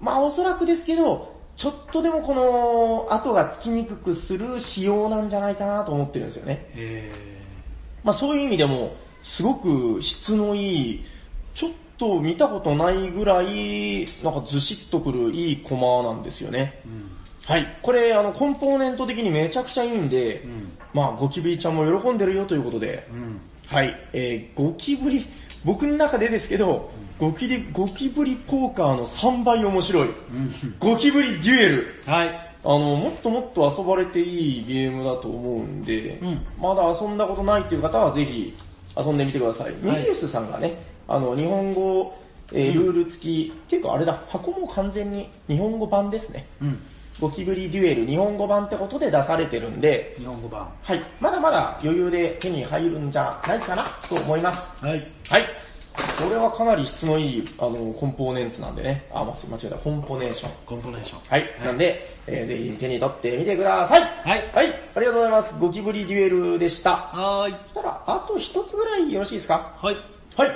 [0.02, 6.68] まあおそらくですけど、ちょっとでもこの跡がつきにくくする仕様なんじゃないかなと思ってるんですよね。
[6.74, 7.12] へ
[8.04, 11.06] まあそういう意味でも、すごく質のいい、
[11.54, 16.80] ちょっと見たことないぐらい、なんかずしっとくるいいコマなんですよね。
[16.88, 16.90] ー。
[16.90, 17.19] うん。
[17.50, 17.78] はい。
[17.82, 20.72] これ、あの、コンポーネント的にめちゃくちゃいいんで、うん。
[20.94, 23.42] まあゴキブリちゃんも喜んでるよということで、うん。
[23.66, 24.00] はい。
[24.14, 25.26] えー、ゴキブリ、
[25.66, 30.10] 僕の中でですけど、ゴキリ、ゴキブリポーカーの3倍面白い。
[30.10, 30.76] うん。
[30.78, 32.02] ゴキブリデュエル。
[32.06, 32.30] はい。
[32.64, 38.56] あの、もっともっと遊ばれていいゲームだと思うんで、うんまだ遊んだことないっていう方はぜひ
[38.96, 39.74] 遊んでみてください。
[39.82, 40.78] メビウスさんがね、
[41.08, 42.16] あの、日本語、
[42.52, 46.48] えールール付き、っていうかあれだ、箱も完全に日本語版ですね。
[46.62, 46.80] うん。
[47.20, 50.70] ゴキブリデュエル日本語版ってことで出されてるんで、日本語版。
[50.82, 51.02] はい。
[51.20, 54.86] まだまだ余裕で手に入るんじゃないかなと思います。
[54.86, 55.06] はい。
[55.28, 55.44] はい。
[55.44, 59.06] これはかなり質のいい、あの、コンポーネンツなんでね。
[59.12, 59.76] あ、間違えた。
[59.76, 60.52] コンポネーション。
[60.66, 61.20] コンポネーション。
[61.28, 61.54] はい。
[61.66, 64.02] なんで、えーぜひ手に取ってみてください。
[64.02, 64.50] はい。
[64.54, 64.68] はい。
[64.96, 65.60] ありがとうございます。
[65.60, 66.92] ゴキブリデュエルでした。
[66.92, 67.56] はーい。
[67.68, 69.74] そしたら、あと一つぐらいよろしいですか？
[69.82, 69.98] はい。
[70.38, 70.50] はい。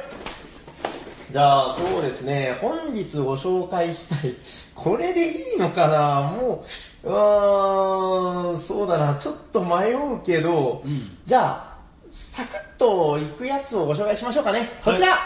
[1.33, 2.55] じゃあ、そうですね。
[2.61, 4.35] 本日ご紹介したい。
[4.75, 6.63] これでいいのかなも
[7.03, 9.15] う、うーん、そうだな。
[9.15, 11.77] ちょっと迷うけど、うんじゃあ、
[12.11, 14.79] サクッといくやつをご紹介しましょうかね。
[14.85, 15.17] こちら、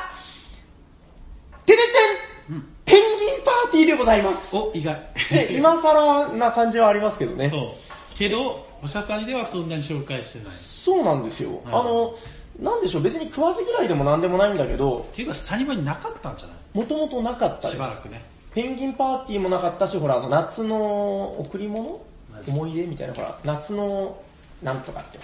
[1.66, 1.92] テレス
[2.48, 4.56] テン、うんペンギンパーティーでございます。
[4.56, 4.98] お、意外。
[5.30, 7.50] で 今更な感じはありますけどね。
[7.50, 8.18] そう。
[8.18, 10.48] けど、おしゃさんではそんなに紹介してない。
[10.56, 11.50] っそうなんですよ。
[11.50, 12.16] はいあの、
[12.60, 16.58] なんでしょう、別に食わず嫌いでもなんでもないんだけど、ていうか、サニバになかったんじゃない？
[16.74, 17.74] もともとなかったです。
[17.74, 18.24] しばらくね。
[18.54, 22.02] ペンギンパーティーもなかったし、ほら、あの、夏の贈り物？
[22.48, 24.18] 思い出みたいな、ほら、夏の
[24.64, 25.20] なんとかって。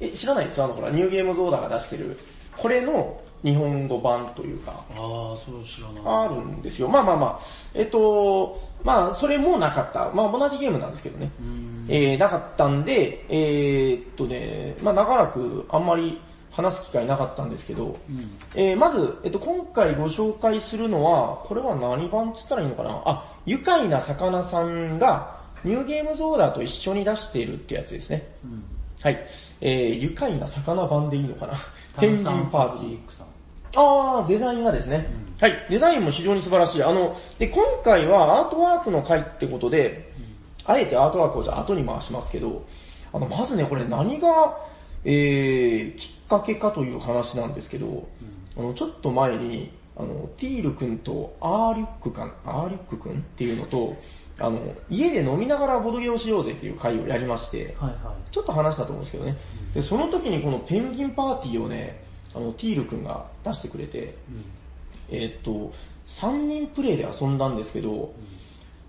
[0.00, 0.62] え、知らないです？
[0.62, 2.18] あの、ほら、ニューゲームゾーダが出してる、
[2.56, 6.02] これの日本語版というか、ああ、そう知らない。
[6.24, 6.88] あるんですよ。
[6.88, 10.10] まあまあまあ、えっと、まあ、それもなかった。
[10.12, 11.30] まあ、同じゲームなんですけどね。
[11.88, 16.20] えー、なかったんで、えー、っとね、まあ長らくあんまり
[16.50, 18.36] 話す機会なかったんですけど、うん。
[18.54, 23.02] えーまず、えっと、今回ご紹介するのは、これは何版っつったらいいのかな？
[23.04, 28.26] あ、愉快な魚さんが、ニューゲームズオーダーと一緒に出しているってやつですね。
[28.44, 28.64] うん。
[29.00, 29.26] はい。
[29.60, 31.54] えー、愉快な魚版でいいのかな？
[32.00, 32.98] ペンギンパーティー。
[33.76, 35.06] あー、デザインがですね、
[35.38, 35.52] はい。
[35.68, 36.82] デザインも非常に素晴らしい。
[36.82, 40.10] あの、で、今回はアートワークの回ってことで、
[40.64, 42.64] あえてアートワークをじゃあ後に回しますけど、
[43.12, 44.58] あの、まずね、これ何が、
[45.10, 48.06] えー、きっかけかという話なんですけど、
[48.58, 53.96] あの、ちょっと前に、あの、ティール君とアーリュックかん、アーリュック君っていうのと、
[54.38, 59.38] あの、家で飲みながらボドゲをしようぜっていう会をやりまして、はいはちょっと話したと思うんですけどね。
[59.72, 62.04] で、その時にこのペンギンパーティーをね、
[62.34, 64.02] あの、ティール君が出してくれて、い。
[64.02, 64.14] うん。
[65.10, 65.72] えーっと、
[66.06, 68.12] 3人プレイで遊んだんですけど、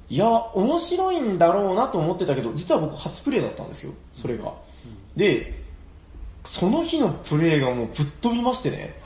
[0.10, 4.52] いや、面白いんだろうなと思ってたけど、実は僕初プレイだったんですよ、それが。
[5.16, 5.59] で、
[6.50, 9.00] その日のプレイがもうぶっ飛びましてね、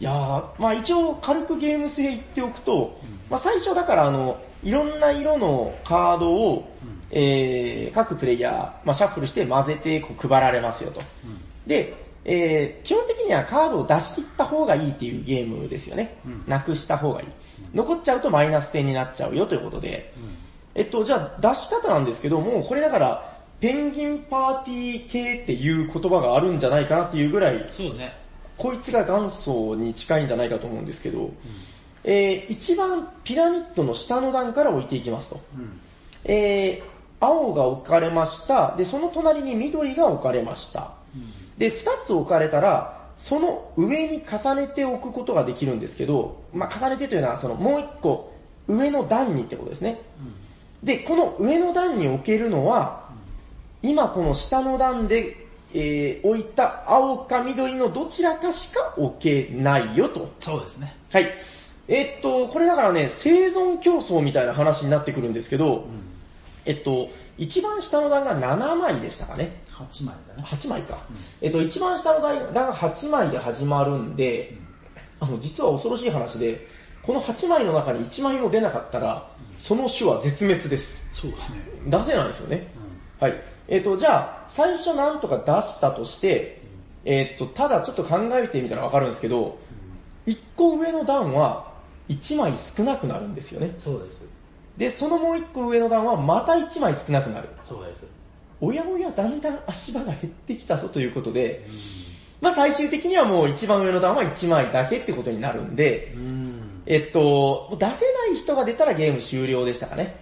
[0.00, 2.98] いやー、まあ一応軽くゲーム性言っておくと、
[3.28, 6.74] まあ最初だからあの、いろんな色のカードを、
[7.10, 11.02] えー、各プレイヤー、まあシャッフルして混ぜてこう配られますよと。
[11.66, 11.94] で、
[12.24, 16.16] えー、基本的にはカードを出し切った方がいいっていうゲームですよね。
[16.24, 16.44] うん。
[16.46, 17.26] なくした方がいい。
[17.74, 20.14] 残っちゃうとマイナス点になっちゃうよということで、
[20.74, 23.31] えっと、じゃあ出し方なんですけど、もうこれだから、
[23.62, 28.12] ペンギンパーティー系っていう言葉があるんじゃないかなっていうぐらい、そうね。
[28.58, 31.30] こいつが元祖に近いんじゃないかと思うんですけど、
[32.02, 35.40] えー、一番ピラミッドの下の段から置いていきますと。
[35.56, 35.80] うん。
[36.24, 38.74] えー、青が置かれました。
[38.76, 40.90] で、その隣に緑が置かれました。
[41.56, 48.32] で、二つ置かれたら、その上に重ねておくことができるんですけど、まあ、重ねてというのは、そのもう一個
[48.66, 50.00] 上の段にってことですね。
[50.82, 53.01] で、この上の段に置けるのは、
[53.82, 55.36] 今この下の段で、
[55.74, 60.32] えー置いた青か緑のどちらかしか置けないよと。
[60.38, 60.94] そうですね。
[61.10, 61.26] はい。
[61.88, 65.86] えっと、これだからね、生存競争みたいな話になってくるんですけど、
[66.64, 67.08] えっと、
[67.38, 69.62] 一番下の段が7枚でしたかね。
[69.68, 70.42] 8枚だね。
[70.44, 70.98] 8枚か。
[71.40, 74.56] えっと、一番下の段が8枚で始まるんで、
[75.18, 76.66] あの、実は恐ろしい話で、
[77.02, 79.28] この8枚の中に1枚も出なかったら、
[79.58, 81.08] その種は絶滅です。
[81.12, 81.58] そうですね。
[81.86, 82.68] 出せないですよね。
[83.18, 83.51] はい。
[83.68, 86.62] えっと、じゃあ、最初なんとか出したとして、
[87.04, 89.58] えっと、ただちょっと考えてみたらわかるんですけど、
[90.26, 91.72] 1個上の段は
[92.08, 93.74] 1枚少なくなるんですよね。
[93.78, 94.22] そうです。
[94.76, 97.48] で、そのもう1個上の段はまた1枚少なくなる。
[97.62, 98.06] そうです。
[98.60, 101.66] おやおや、だんだん足場が減ってきたぞということで、
[102.40, 106.82] まあ最終的にはもう一番上の段は1枚だけってことになるんで、うん。
[106.86, 110.20] えっと、出せない人が出たらゲーム終了でしたかね。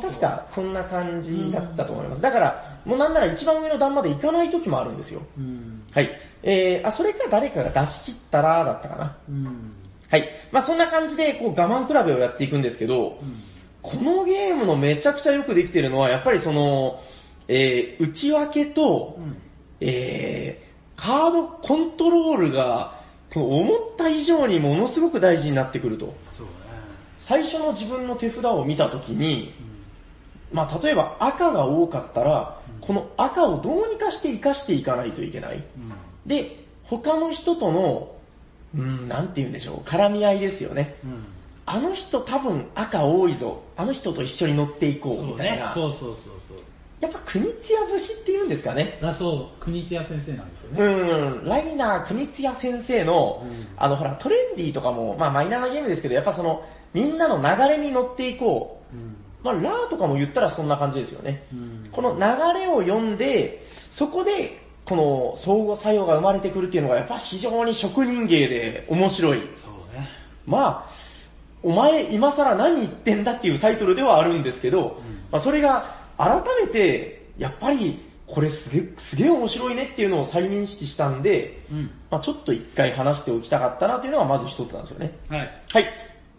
[0.00, 2.22] 確かそんな感じだったと思います。
[2.22, 5.22] だから、もうなんなら一番上の段まで行かない時もあるんですよ。
[5.38, 5.82] うん。
[5.90, 6.10] はい。
[6.42, 9.16] えー、あ、それか誰かが出し切ったらだったかな。
[9.28, 9.72] うん。
[10.10, 10.28] はい。
[10.50, 13.18] まあそんな感じで、こう我慢比べをやっていくんですけど、
[13.80, 17.02] このゲームのめちゃくちゃよくできてるのは、やっぱりその、
[17.48, 19.36] えー、内訳と、うん。
[19.80, 23.00] えー、カードコントロールが、
[23.32, 26.14] この思った以上にものすごく大事になってくると。
[26.36, 26.51] そうね。
[27.22, 29.54] 最初の自分の手札を見たときに、
[30.52, 35.54] まあ例えば赤が多かったら、この赤をどうにかして活かしていかないといけない。
[35.54, 35.62] うん。
[36.26, 38.16] で、他の人との、
[38.76, 40.96] うん、なんて言うんでしょう、絡み合いですよね。
[41.04, 41.24] うん。
[41.64, 43.62] あの人多分赤多いぞ。
[43.76, 45.72] あの人と一緒に乗っていこうみたいな。。
[45.72, 46.16] そうそうそう
[46.48, 46.56] そう。
[47.00, 48.98] やっぱ国津屋節って言うんですかね。
[49.00, 51.30] あ、そう、国津屋先生なんですようね。
[51.30, 56.64] ん、ライナー国津屋先生の、うんあのほらトレンディーとかも、まあマイナーなゲームですけど、やっぱその、
[56.94, 58.96] みんなの流れに乗っていこう。
[58.96, 59.16] うん。
[59.42, 61.44] まあラーとかも言ったらそんな感じですよね。
[61.52, 61.88] うん。
[61.90, 69.40] この流れを読んで、そこで、この相互作用が生まれてくるっていうのがやっぱ非常に職人芸で面白い。
[69.56, 70.06] そうね。
[70.44, 70.90] まあ、
[71.62, 75.84] お前今更何言ってんだっていうタイトルではあるんですけど、まあそれが
[76.18, 81.90] 改めて、やっぱりこれすげえ、すげえ面白いねっていうのを再認識したんで、うん。
[82.10, 85.12] まあちょっと一回話しておきたかったなっていうのがまず一つなんですよね。
[85.28, 85.62] はい。
[85.68, 85.84] はい。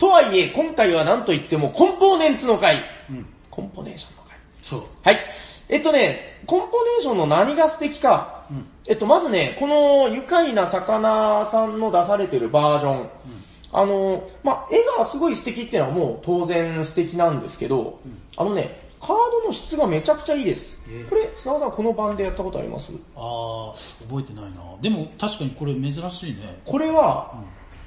[0.03, 2.83] とはいえ、今回は何と言ってもコンポーネンツの回。
[3.09, 3.25] うん。
[3.49, 4.37] コンポネーションの回。
[4.61, 4.83] そう。
[5.01, 5.17] はい。
[5.69, 8.43] えっとね、コンポネーションの何が素敵か。
[8.51, 13.09] うんえっと、まずね、この愉快な魚さんの出されてるバージョン。
[13.71, 17.97] あの、まあ、絵がすごい素敵っていうのはもう当然素敵なんですけど、
[18.35, 21.05] あのね、カードの質がめちゃくちゃいいですえ。
[21.09, 22.91] これ、砂川さんこの版でやったことあります？
[23.15, 24.59] あー、覚えてないな。
[24.81, 26.59] でも確かにこれ珍しいね。
[26.65, 27.35] これは、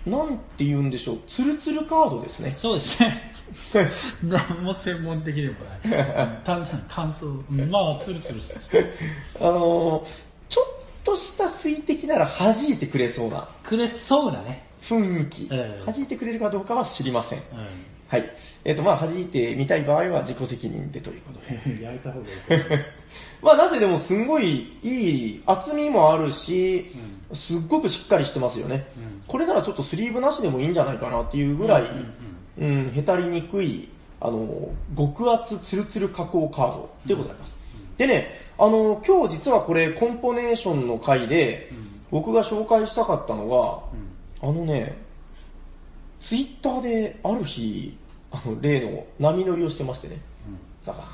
[0.06, 2.54] なんて言うんでしょう、ツルツルカードですね。
[2.54, 3.32] そうですね。
[4.22, 5.54] 何も専門的でも
[5.90, 6.40] ない。
[6.44, 7.26] 単なる感想。
[7.26, 8.94] うんまあ、ツルツルして
[9.40, 10.66] あのーちょっ
[11.02, 14.64] とした水滴なら弾いてくれそうなくれそうだね。
[14.82, 15.48] 雰囲気。
[15.50, 17.38] ええ弾いてくれるかどうかは知りません。
[17.40, 17.42] う
[18.08, 18.36] はい。
[18.64, 21.40] えっ、と、まあ弾いてみたい場合は自己責任でということ
[21.70, 21.80] で。
[21.80, 21.82] ん。
[21.82, 22.62] 焼いた方がいい。
[23.42, 26.92] まあなぜでもすんごいいい、厚みもあるし、
[27.32, 28.86] すっごくしっかりしてますよね。
[28.96, 31.82] うんこれならちょっとスリーブなしでもいいんじゃないかなっていうぐらい、
[32.58, 33.88] うん、へたりにくい、
[34.20, 37.58] あの、極厚ツルツル加工カードでございます。
[37.98, 41.70] でね、あの、今日実はこれコンポネーションの回で、
[42.10, 44.96] 僕が紹介したかったのが、あのね、
[46.20, 47.96] ツイッターである日、
[48.30, 50.20] あの、例の波乗りをしてましてね、
[50.82, 51.08] ザザーン、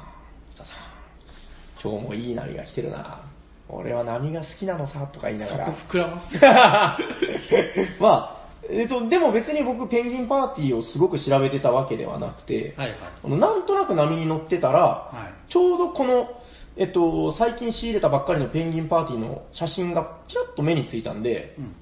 [0.54, 3.20] ザザーン、今日もいい波が来てるな
[3.68, 5.74] 俺は波が好きなのさ、とか言いながら。
[5.74, 6.36] 膨らます。
[7.98, 13.38] まあ、えっ、と、でも別に僕ペンギンパーティーをすごく調べてたわけではなくて、はいはい。
[13.38, 15.50] なんとなく波に乗ってたら、はい。
[15.50, 16.42] ちょうどこの、
[16.76, 21.74] えっと、最近仕入れたばっかりのペンギンパーティーの写真がちらっと目についたんで、うん。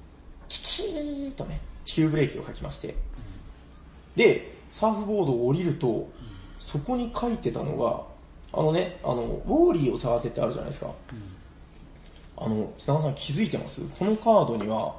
[0.47, 2.95] キキーとね、急ブレーキをかきまして、
[4.15, 6.07] で、サーフボードを降りると、
[6.59, 8.01] そこに書いてたのが、
[8.53, 10.91] あのね、あの、ウォーリーを探せってあるじゃないですか。
[12.37, 13.81] あの、砂川さん気づいてます？
[13.99, 14.95] このカードには、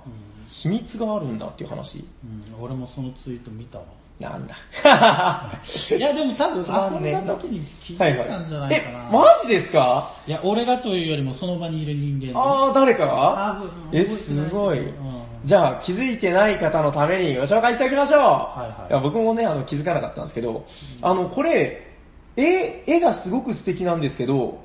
[0.49, 2.05] 秘密があるんだっていう話。
[2.25, 3.85] うん、俺もそのツイート見たわ。
[4.21, 4.55] なんだ。
[5.97, 9.09] いやでも多分 遊んだ時に気づいたんじゃないかな。
[9.09, 10.05] え、マジですか？
[10.29, 12.33] いや、俺がというよりもその場にいる人間で。
[12.37, 13.57] あー、誰かが？
[13.59, 15.23] 多分え、すごいうん。
[15.45, 18.19] じゃあ、気づいてない方のためにご紹介しておきましょう。
[18.21, 20.65] はいや僕もね、あの、気づかなかったんですけど、
[21.01, 21.93] あの、これ、
[22.37, 24.63] 絵、絵がすごく素敵なんですけど、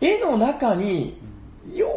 [0.00, 1.18] 絵の中に、
[1.74, 1.88] よ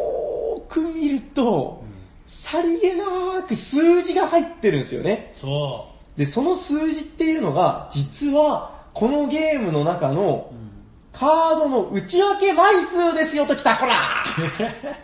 [0.68, 1.82] ーく見ると、
[2.26, 5.32] さりげなーく数字が入ってるんですよね。
[5.34, 10.54] そで、その数字っていうのが、実は、このゲームの中のう。
[10.54, 10.57] うん。
[11.18, 14.22] カードの内訳枚数ですよときた、こら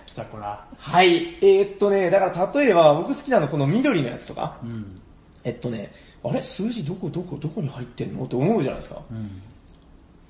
[0.07, 0.65] 来たこ ら。
[0.79, 1.35] はい。
[1.41, 5.01] えーっとね、だから例えば僕好きなのこの緑のやつとか、うん。
[5.43, 5.93] えっとね、
[6.23, 6.41] あれ？
[6.41, 8.25] 数字どこどこどこに入ってんの？
[8.25, 9.01] って思うじゃないですか。
[9.11, 9.43] うん。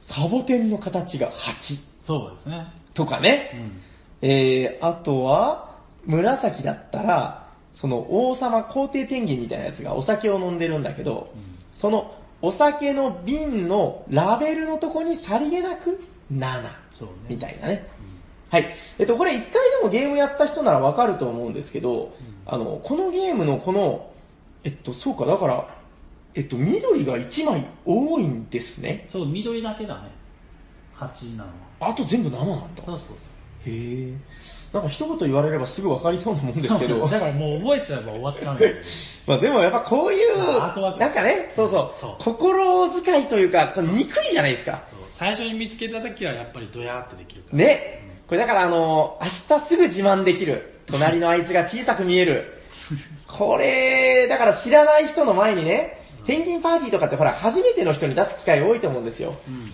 [0.01, 2.67] サボテンの形が8そうですね。
[2.95, 3.51] とかね。
[3.55, 3.81] うん。
[4.23, 5.75] えー、あとは、
[6.07, 11.29] 紫だったら、その王様皇帝ペンギンみたいなやつがお酒を飲んでるんだけど、
[11.75, 12.15] その
[12.45, 15.99] お酒の瓶のラベルのとこにさりげなく
[16.31, 17.15] 7そうね。
[17.31, 17.87] みたいなね。
[18.51, 18.75] はい。
[18.99, 22.15] えっと、これ一回でもゲームやった人ならわかると思うんですけど、
[22.45, 24.11] あの、このゲームのこの、
[24.63, 25.75] えっと、そうか、だから、
[26.35, 29.09] えっと、緑が1枚多いんですね。
[29.11, 30.11] そう、緑だけだね。
[30.99, 31.89] 8なのは。
[31.89, 32.83] あと全部7なんだ。
[32.85, 33.17] そうそう
[33.67, 34.15] へえ。
[34.75, 36.79] なんか一言言われればすぐわかりそうなもんです。
[36.81, 37.21] けどだ。
[37.21, 38.83] からもう覚えちゃえば終わっちゃうんだよね。
[39.25, 40.37] まあでもやっぱこういう、
[40.99, 44.83] なんかね、そうそう、そう心遣いというか、憎いじゃないですか。
[45.11, 47.59] 最初に見つけた時はやっぱりドヤーってできるから。
[47.59, 48.03] ね。
[48.27, 50.81] これだからあの、明日すぐ自慢できる。
[50.87, 52.61] 隣のあいつが小さく見える。
[53.29, 59.35] これ、だから知らない人の前にね、ペンギンパーティーとかってほら、初めての人に出す機会多いと思うんですよ。
[59.47, 59.73] うん。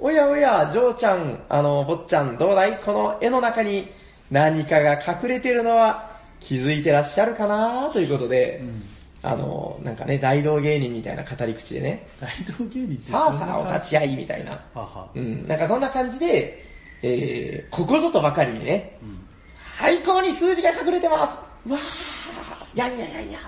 [0.00, 2.78] おやおや、ジョーちゃん、あの、坊ちゃん、どうだい？
[2.84, 3.88] この絵の中に
[4.30, 8.82] 何かが隠れてるのは気づいてらっしゃるかなということで、うん。
[9.22, 14.52] あの、なんかね、大道芸人みたいな語り口でね、大道芸人ってさあさあお立ち会いみたいな。
[14.72, 15.08] はは。
[15.14, 16.64] うん、なんかそんな感じで、
[17.02, 19.26] えー、ここぞとばかりにね、うん。
[19.78, 23.38] 最高に数字が隠れてますわーやんややんや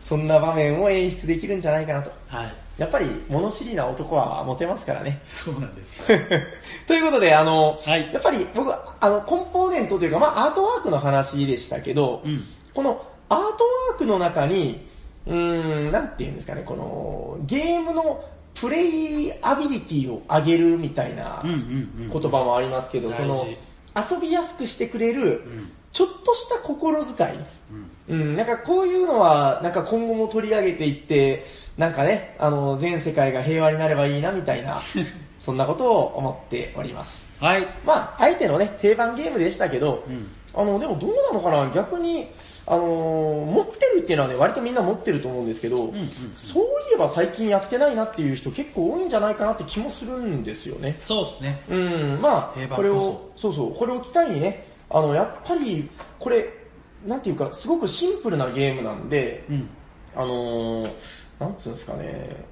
[0.00, 2.10] そんな場面を演出できるんじゃないかなと。
[2.28, 2.63] はい。
[2.78, 5.20] やっぱり物知りな男はモテますからね。
[5.24, 6.02] そうなんです。
[6.86, 12.44] ということで、あの、はいやっぱり僕、あの、コンポーネントというか、まあアートワークの話でしたけど、うん。
[12.74, 14.88] このアートワークの中に、
[15.26, 22.20] うーん、なんていうんですかね、この、ゲームのプレイアビリティを上げるみたいなうんうんうん。
[22.20, 25.72] 言葉もありますけど、大事その、遊びやすくしてくれる、うん。
[25.92, 27.30] ちょっとした心遣い。
[27.70, 27.90] うん。
[28.08, 31.46] うん、なんかこういうのは、なんか今後も取り上げていって、
[31.78, 34.80] なんかね、あの、全世界が平和になればいいなみたいな、
[35.40, 37.32] そんなことを思っております。
[37.40, 37.66] はい。
[37.84, 40.30] まあ、相手のね、定番ゲームでしたけど、うん。
[40.54, 41.70] あの、でもどうなのかな？
[41.74, 42.28] 逆に、
[42.66, 46.10] あのー持ってるっていうのはね、割とみんな持ってると思うんですけど、うんうん。
[46.36, 50.98] そういえば最近やってないなっていう人結構多いんじゃないかなって気もするんですよね。
[51.04, 51.62] そうですね。
[51.68, 56.63] うん、まあ、これをこ、そうそう、これを機会にね、あの、やっぱり、これ、
[57.06, 59.68] なんていうか、すごくシンプルなゲームなんで、うん。
[60.16, 60.90] あのー、
[61.38, 62.44] なんつうんですかね、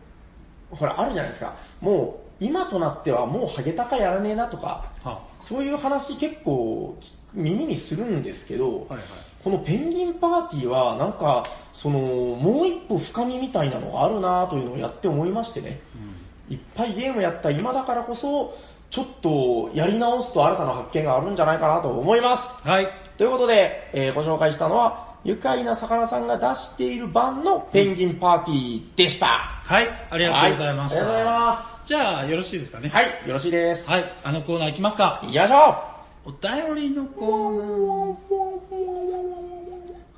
[0.70, 1.54] ほら、あるじゃないですか。
[1.80, 6.98] もう、今となってはもうハゲタカやらねえなとか、はそういう話結構
[7.34, 9.00] 耳にするんですけど、はいはい。
[9.44, 15.80] このペンギンパーティーはなんか、その、もう一歩深みみたいなのがあるなというのをやって思いましてね。
[16.48, 18.56] いっぱいゲームやった今だからこそ、
[18.92, 22.68] ちょっとやり直すと新たな発見があるんじゃないかなと思います。
[22.68, 22.88] はい。
[23.16, 29.26] ということで、えーご紹介したのは、愉快な魚さんが出している版のペンギンパーティーでした。
[29.64, 31.06] はい、ありがとうございました。
[31.06, 31.86] はいありがとうございます。
[31.86, 32.90] じゃあ、よろしいですかね。
[32.90, 33.90] はい、よろしいです。
[33.90, 35.22] はい、あのコーナー行きますか。
[35.22, 35.74] よいしょ
[36.26, 37.64] お便りのコーナ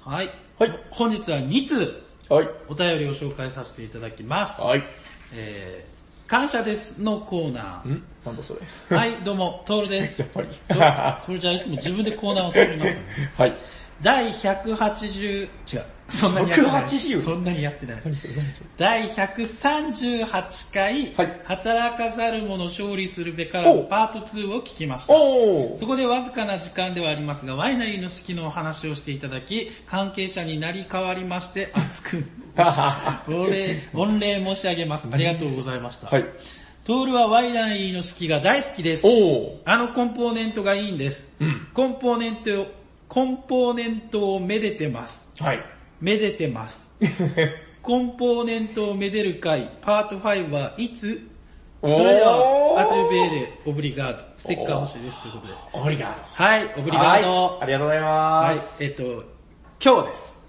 [0.08, 0.10] ー。
[0.10, 0.30] はい。
[0.58, 2.48] はい本日は2通はい。
[2.68, 4.60] お便りを紹介させていただきます。
[4.60, 4.82] はい。
[5.32, 8.13] えー、感謝ですのコーナー。
[8.24, 8.96] んなんだそれ。
[8.96, 10.20] はい、どうも、トールです。
[10.20, 10.48] やっぱり。
[10.68, 13.30] トトールちゃんいつも自分でコーナーを作りますからね。
[13.36, 13.52] はい。
[14.02, 15.46] 第180、違
[15.76, 15.84] う。
[16.08, 16.82] そんなにやってない。
[16.84, 18.02] 180そんなにやってない。
[18.04, 25.14] 何それ何それ第138回、はい働かざる者勝利するべからずおパート2を聞きました。
[25.14, 32.24] おーそこでわずかな時間ではありますが、ワイナリーの式のお話をしていただき、関係者になり変わりまして、熱く、
[33.26, 35.08] 御礼、御礼申し上げます。
[35.10, 36.08] ありがとうございました。
[36.08, 36.24] はい。
[36.84, 39.06] トールはワイナリーの式が大好きです。
[39.64, 41.32] あのコンポーネントがいいんです。
[41.40, 41.68] うん。
[41.72, 42.66] コンポーネントを、
[43.08, 45.26] コンポーネントをめでてます。
[45.40, 45.64] はい。
[46.02, 46.90] めでてます。
[47.80, 51.26] コンポーネントをめでる会、パート5はいつ？
[51.80, 55.54] それでは、アトルベーレ、オブリガード、ステッカー欲しいですということで。
[55.72, 56.16] オブリガー。
[56.18, 56.22] ド。
[56.32, 57.08] はい、オブリガー。
[57.08, 57.58] はいド。
[57.62, 59.24] ありがとうございはいます。、えっと、
[59.82, 60.43] 今日です。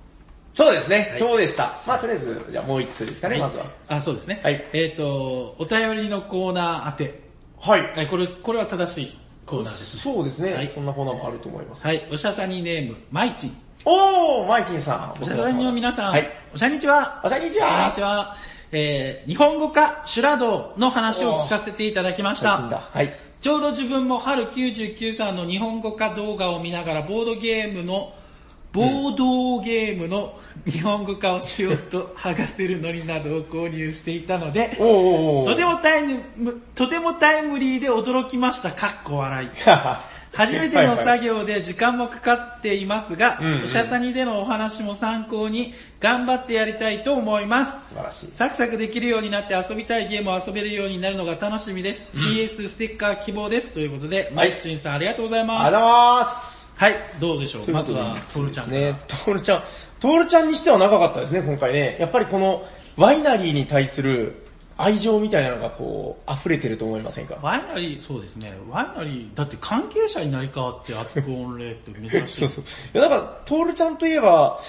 [0.55, 1.73] そうですね、はい今日でした。
[1.85, 3.65] まあとりあえず、じゃあもう一通ですかね、まずは。
[3.89, 4.39] あ、そうですね。
[4.41, 7.19] はいえっと、お便りのコーナー宛て。
[7.59, 7.81] はい。
[7.95, 10.13] はい、これ、これは正しいコーナーですね。
[10.13, 11.85] そうですね、はいそんなコーナーもあると思います。
[11.85, 13.65] はい、おしゃさにネーム、まいちん。
[13.83, 15.21] おー、マイチンさん。
[15.21, 16.31] おしゃさにの皆さん、はい。
[16.53, 17.21] おしゃにちは。
[17.23, 18.35] おしゃにちはこんにちは。
[18.71, 22.57] えー、日本語化、修羅道の話を聞かせていただきました。
[22.57, 23.13] はい。
[23.39, 28.13] ちょうど自分も春99さんの日本語化動画を見ながらボードゲームの、
[28.75, 34.69] ボードゲームの日本語化をしようと剥がせるのりなどを購入していたので。
[34.75, 38.71] とてもタイム、とてもタイムリーで驚きました。
[38.73, 39.49] かっこ笑い。
[40.33, 47.89] 初めての作業で時間もかかっていますがうんうん、おしゃさにでのお話も参考に頑張ってやりたいと思います。
[47.89, 48.31] 素晴らしい。
[48.31, 52.09] サクサクできるようになって遊びたいゲームを遊べるようになるのが楽しみです。
[52.13, 53.73] PS ステッカー希望です。
[53.73, 55.63] ということで、マイチンさんありがとうございます。
[55.63, 56.64] ありがとうございます。
[56.77, 57.71] はい、どうでしょう？
[57.71, 58.81] まずは、トールちゃんから。
[58.81, 58.99] ね。
[59.07, 59.63] トールちゃん。
[59.99, 61.97] トールちゃんにしては長かったですね、今回ね。
[61.99, 62.65] やっぱりこの、
[62.97, 64.43] ワイナリーに対する
[64.77, 67.37] 愛情みたいなのがこう、溢れてると思いませんか？
[67.41, 68.53] ワイナリー、そうですね。
[68.69, 72.39] ワイナリー、だって関係者になり変わって熱く御礼って珍しい。
[72.41, 72.63] そうそう。
[72.97, 74.59] いや、なんか、トールちゃんといえば、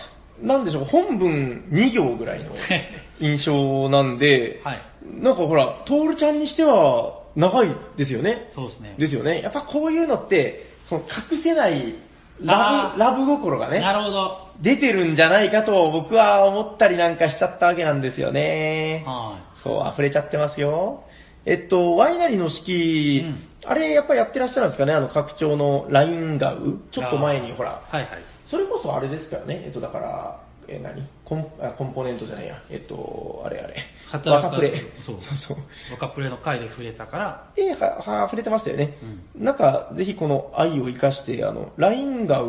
[0.40, 2.52] なんでしょう、本文2行ぐらいの
[3.18, 4.80] 印象なんで、はい。
[5.04, 8.46] なんかほら、トールちゃんにしては長いですよね。
[8.50, 8.94] そうですね。
[8.96, 9.40] ですよね。
[9.42, 11.94] やっぱこういうのって、その隠せない
[12.42, 14.46] ラブ、ラブ心がね、なるほど。
[14.60, 19.02] 出てるんじゃないかと僕は思ったりなんかしちゃったわけなんですよね。
[19.06, 21.04] はそう、溢れちゃってますよ。
[21.44, 24.92] えっと、ワイナリーの式、うんあれやっぱやってらっしゃるんですかね？
[24.92, 26.78] あの拡張のラインガウ？
[26.92, 27.96] ちょっと前にほら、い。
[27.96, 28.22] はいはい。
[28.44, 31.04] それこそあれですからね、えっとだから、え、何？
[31.24, 33.74] コンあコンポーネントじゃないや、えっと、あれあれ。
[34.10, 34.72] 働か若プレ。
[35.00, 35.56] そうそうそう。
[35.92, 38.96] 若プレの回で触れたから、えは、は、触れてましたよね。
[39.34, 42.46] なんか、ぜひこの愛を生かして、あの、ラインガウ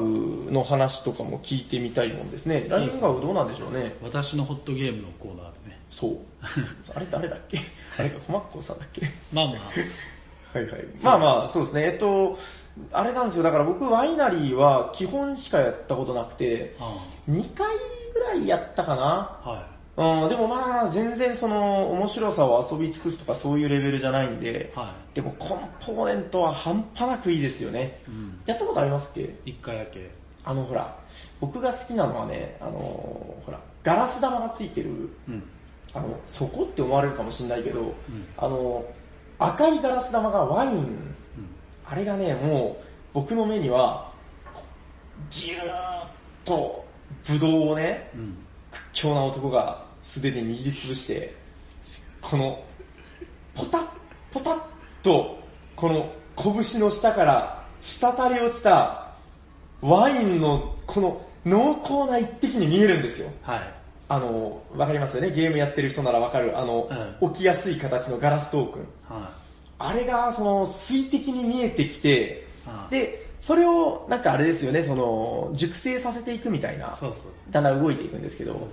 [0.52, 2.68] の話とかも聞いてみたいもんですね。
[2.70, 3.96] ラインガウどうなんでしょうね。
[4.04, 5.80] 私のホットゲームのコーナーでね。
[5.90, 6.18] そう。
[6.96, 7.58] あれ誰だっけ？
[7.98, 9.02] あれか、コマッコさんだっけ？
[9.34, 10.86] まあまあ、はいはい。
[11.04, 11.84] まあまあ、そうですね。
[11.86, 12.38] えっと、
[12.92, 13.44] あれなんですよ。
[13.44, 16.94] だから僕、ワイナリーは基本しかやったことなくて、あ
[17.30, 17.68] 2回
[18.14, 19.40] ぐらいやったかな。
[19.44, 28.00] あはうん、でもまあ、全然その、面白さを遊び尽くすとかそういうレベルじゃないんでい。、はでもコンポーネントは半端なくいいですよね。
[28.08, 28.12] い。
[28.12, 28.40] うん。
[28.46, 29.36] やったことありますっけ？
[29.44, 30.12] 一回だけ。
[30.46, 30.96] あのほら、
[31.42, 34.92] 僕が好きなのはね、あのほら、ガラス玉がついてる、
[35.28, 35.44] うん。
[35.96, 37.96] あの、そこって思われるかもしれないけど、
[38.38, 38.86] あの、
[39.40, 41.16] 赤いガラス玉がワイン、
[41.90, 44.12] あれがね、もう僕の目には、
[44.54, 46.08] こうギューッ
[46.46, 46.86] と
[47.28, 48.38] ブドウをね、うん。
[48.70, 51.36] 屈強な男が素手で握りつぶして、
[52.22, 52.64] この、
[53.54, 53.82] ポタッ、
[54.32, 54.60] ポタッ
[55.04, 55.38] と、
[55.76, 59.12] この拳の下から滴り落ちた
[59.82, 63.30] ワインのこの濃厚な一滴に見えるんですよ。
[63.42, 63.74] はい。
[64.08, 65.32] あの、わかりますよね？
[65.32, 66.90] ゲームやってる人ならわかる、あの、
[67.22, 68.82] う起きやすい形のガラストークン。
[69.10, 69.30] は
[69.78, 77.32] あれが、その、水滴に見えてきて、はいで、それを、なんかあれですよね、その、熟成させていくみたいな、そうそう。
[77.52, 78.70] だんだん動いていくんですけど、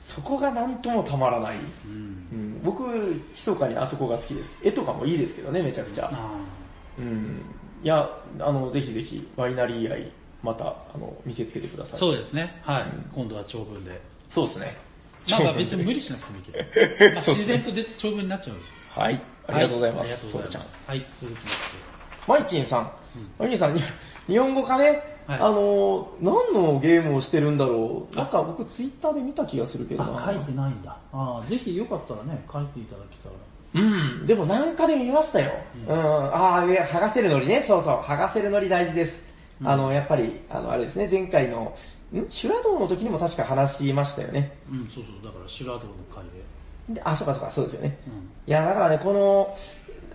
[0.00, 1.56] そこがなんともたまらない。
[1.56, 2.28] うん。
[2.32, 2.82] うん、僕、
[3.30, 4.60] 密かにあそこが好きです。
[4.66, 6.10] 絵とかもいいですけどね、めちゃくちゃ。
[6.12, 6.30] あ
[6.98, 7.42] うん。
[7.82, 8.08] いや、
[8.40, 10.10] あの、ぜひぜひ、ワイナリー愛、
[10.42, 11.96] また、あの、見せつけてください。
[11.96, 12.60] あそうですね。
[12.62, 12.84] はい。
[13.12, 14.00] 今度は長文で。
[14.28, 14.76] そうですね。
[15.30, 17.14] まあまあ別に無理しなくてもいいけど。
[17.14, 18.74] まあ自然とで長文になっちゃうんですよ。
[18.88, 19.20] はい。
[19.46, 20.26] ありがとうございます。
[20.26, 20.76] はありがとうございます。
[20.86, 21.88] はい、続きまして。
[22.26, 22.92] マイチンさん。
[23.38, 23.82] マイチンさん、に
[24.28, 28.16] 日本語かね、はいあの、何のゲームをしてるんだろう？
[28.16, 30.18] なんか僕ツイッターで見た気がするけどな。
[30.22, 30.96] あ、書いてないんだ。
[31.12, 33.34] あーぜひよかったらね、書いていただけたら。
[33.74, 35.52] うん、でもなんかで見ましたよ。
[35.86, 37.62] うん、ああ、上、剥がせるのりね。
[37.62, 39.28] そうそう、剥がせるのり大事です。
[39.64, 41.74] あの、やっぱり、あの、あれですね、前回の、
[42.14, 42.26] ん？
[42.30, 44.56] 修羅道の時にも確か話しましたよね。
[44.70, 45.80] うん、そうそう、だから修羅道の
[46.14, 46.24] 会
[46.88, 46.94] で。
[46.94, 47.98] であ、そうかそうか、そうですよね。
[48.06, 48.12] うん。
[48.14, 49.54] いや、だからね、この、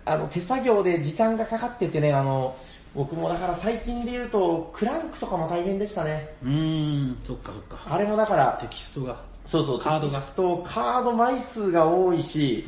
[0.06, 2.56] あの、手作業で時間がかかっててね、あの、
[2.96, 6.36] 僕もだから最近で言うと、クランクとかも大変でしたね。
[6.44, 7.94] うーん、そっかそっか。
[7.94, 9.20] あれもだから、テキストが。
[9.46, 12.66] そうそう、カードがテキスト、カード枚数が多いし、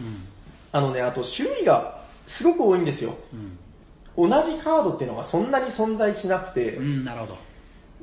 [0.71, 3.15] あのね、あと種類がすごく多いんですよ。
[4.17, 4.29] うん。
[4.29, 7.37] 同じカードっていうのがそんなに存在しなくて、うん、なるほど。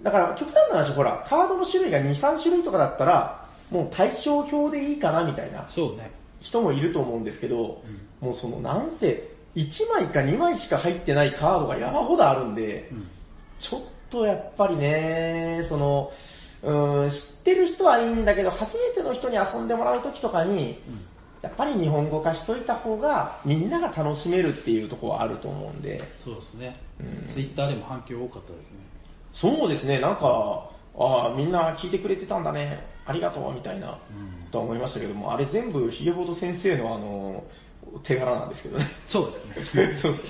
[0.02, 6.10] だから極端な話、ほら、カードの種類が2、3種類とかだったら、もう対象表でいいかなみたいなそうね。
[6.40, 7.82] 人もいると思うんですけど、
[8.20, 13.08] もうそのなんせ、1枚か2枚しか入ってないカードが山ほどあるんで、ん。
[13.58, 16.12] ちょっとやっぱりね、その、
[16.62, 20.78] うん、知ってる人はいいんだけど、初めての人に遊んでもらう時とかに、
[21.42, 26.80] やっぱり日本語化しといた方が、みんなが楽しめるっていうところはあると思うんで、そうですね。
[27.26, 28.76] ツイッターでも反響多かったですね。
[29.34, 33.98] そうですね、なんか、ああ、みんな聞いてくれてたんだね、ありがとう、みたいな、
[34.50, 37.44] とは思いましたけども、あれ全部ヒゲボード先生のあの、
[38.00, 38.86] 手柄なんですけどね。
[39.06, 39.92] そうですね。
[39.94, 40.24] そうそう。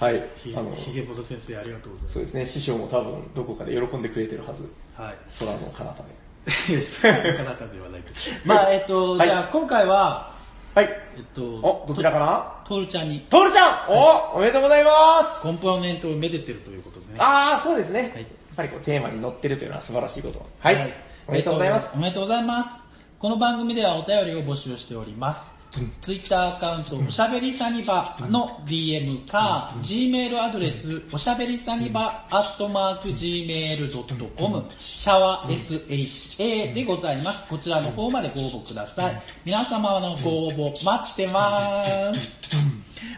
[0.00, 0.16] はい。
[0.16, 0.28] はい。
[0.34, 4.62] ひあの、ひげぼと先生ありがとうございそうですね、師匠も多分どこかで喜んでくれてるはず。
[4.62, 5.44] ます。
[5.44, 5.56] はい。
[5.56, 6.72] 空の彼方で。
[6.72, 8.16] いや、そういう方ではないけど。
[8.44, 10.34] まあ、えっと、はいじゃあ今回は、
[10.74, 10.88] はい。
[11.16, 17.14] えっと、お、どちらかなトールちゃんにトールちゃんおおめでとうございますコンポーネントをめでてるということでね。
[17.18, 18.12] あー、そうですね。
[18.14, 20.46] はいやっぱりこうテーマに乗ってるというのは素晴らしいこと。
[20.60, 20.94] はい。
[21.26, 21.92] おめでとうございます。
[21.94, 22.70] おめでとうございます。
[23.18, 25.55] この番組ではお便りを募集しております。
[26.00, 37.48] ツイッターアカウント、おしゃべりサニバの DM か、Gmail アドレス、おしゃべりサニバアットマーク Gmail.com、シャワー SHA でございます。
[37.48, 39.22] こちらの方までご応募ください。
[39.44, 42.56] 皆様のご応募待ってまーす。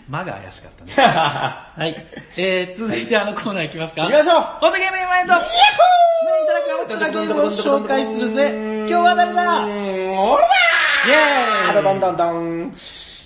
[0.09, 0.93] 間が怪しかったね。
[0.97, 2.07] はい。
[2.37, 4.03] えー、続いてあのコーナーいきますか。
[4.03, 4.43] 行きましょう。
[4.61, 5.47] ホットゲームイベント指
[6.27, 8.53] 名いただくアマチュアゲームを紹介するぜ。
[8.55, 9.43] 今日は誰だ？
[9.61, 10.49] うーん、俺だ
[11.07, 11.81] イェーイ。
[11.81, 12.75] ーだんだんだん。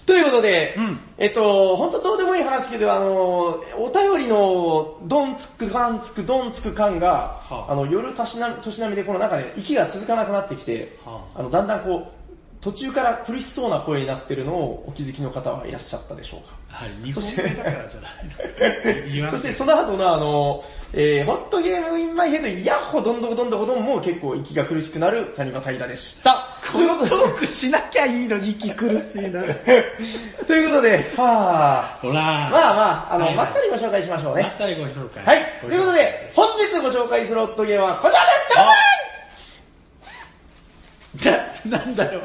[0.05, 1.01] ということで、うん。
[1.17, 7.73] えっと、本当どうでもいい話ですけど、あの、お便りのドンつくカンつくドンつくカンが、はあ。
[7.73, 12.22] あの、夜年な年並みでこの中で息が続かなくなってきて、はあの、だんだんこう、
[12.63, 19.29] 途中から苦しそうな声になってるのをお気づきの方はいらっしゃったでしょうかはい、日本そして語だからじゃない。
[19.29, 26.57] そしててその後のあの、えー、ホットゲームインマイヘッド、ヤッホどんどこどんどこどんも結構息が苦しくなるサニバタイラでした。
[26.73, 29.43] このトークしなきゃいいのに息苦しいな。
[30.47, 34.45] ということで、はほらまあまあ、あの、はいはいまったりご紹介しましょうね。
[34.45, 35.25] まったりご紹介。
[35.25, 35.45] はい。
[35.61, 38.21] ということで、本日ご紹介するホットゲームはこちら
[41.41, 42.23] ですだ、なんだよ。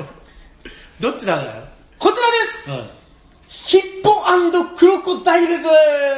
[0.99, 1.55] どちらだ？
[1.57, 1.63] よ。
[1.99, 2.89] こちらですうん。
[3.47, 4.17] ヒッポ
[4.77, 5.63] クロコダイルズ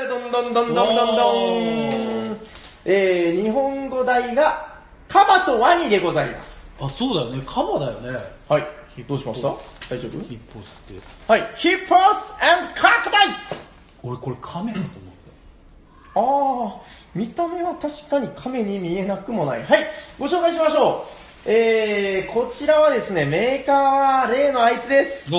[0.09, 2.39] どんどんどんどんどんどおん
[2.85, 4.75] えー、日本語題が、
[5.07, 6.69] カバとワニでございます。
[6.79, 7.43] あ、そうだよね。
[7.45, 8.19] カバだよね。
[8.47, 8.67] はい。
[9.07, 9.47] どうしました？
[9.89, 10.19] 大丈夫？
[10.27, 11.01] ヒッポスって。
[11.27, 11.43] はい。
[11.55, 12.93] ヒッポス and クダイ
[14.03, 14.85] 俺これカメかと
[16.15, 19.63] 思っあー、見た目は確かに亀に見えなくもない。
[19.63, 21.18] はい、ご紹介しましょう。
[21.51, 25.31] えー、こちらはですね、メーカーは例のあいつです。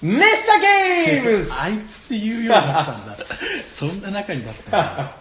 [0.00, 3.16] ネスタゲームズ あいつって言うようになったんだ。
[3.68, 5.16] そんな中になったんだ。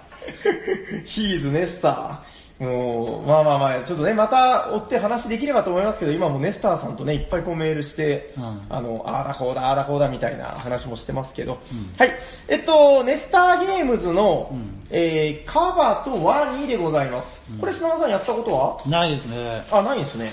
[1.05, 2.36] ヒーズネスター。
[2.59, 11.59] もう、まあまあまあ、ちょっとね、また追って話できればと思いますけど、今もネスターさんとね、いっぱいこうメールして、うんあの、あーだこうだ、あーだこうだみたいな話もしてますけど、
[11.97, 12.11] はい。
[12.47, 17.45] えっと、ネスターゲームズの、んえー、カバとワニでございます。
[17.59, 18.81] これ砂川さんやったことは？
[18.89, 19.63] ないですね。
[19.71, 20.31] あ、ないんですね。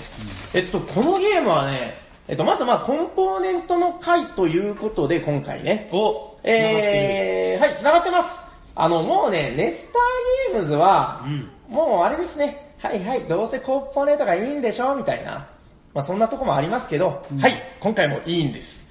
[0.55, 1.95] えっと、このゲームはね、
[2.27, 5.89] えっと、まずまあコンポーネントの回ということで、今回ね。
[5.91, 8.39] お、えー、はい、繋がってます。
[8.73, 14.95] あの、もうね、ネスターゲームズは、うんもうあれですね、はいはい、どうせコンポーネントがいいんでしょ？
[14.95, 15.47] みたいな。
[15.93, 18.85] まあそんなとこもありますけど、はい、今回もいいんです。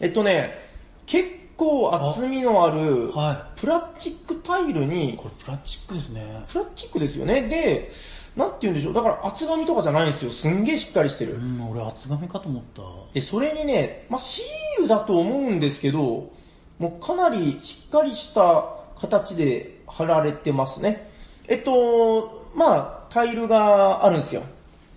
[0.00, 0.58] えっとね、
[1.06, 6.44] 結構厚みのある、はプラスチックタイルにこ、れプラスチックですね。
[6.48, 7.42] プラスチックですよね。
[7.42, 7.90] で、
[8.36, 8.94] なんて言うんでしょう。
[8.94, 10.32] だから厚紙とかじゃないんですよ。
[10.32, 11.34] すんげえしっかりしてる。
[11.34, 12.82] うん、俺厚紙かと思った。
[13.12, 16.30] で、それにね、まあ、シールだと思うんですけど、
[16.78, 18.64] もうかなりしっかりした
[18.96, 21.09] 形で貼られてますね。
[21.50, 24.42] えっと、まあ、タイルがあるんですよ。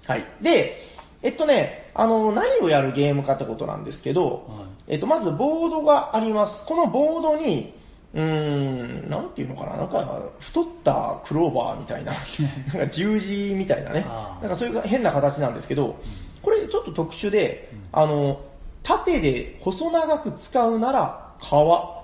[0.05, 0.25] はい。
[0.39, 0.77] で、
[1.23, 6.65] えっとね、あの、何をやるゲームかってことなんですけど、はいえっと、まずボードがあります。
[6.67, 7.73] このボードに、
[8.13, 12.13] うーん、なんていうのかな、なんか、太ったクローバーみたいな、
[12.77, 14.01] なんか十字みたいなね
[14.41, 15.95] なんかそういう変な形なんですけど、
[16.43, 18.39] これちょっと特殊で、あの、
[18.83, 22.03] 縦で細長く使うなら川、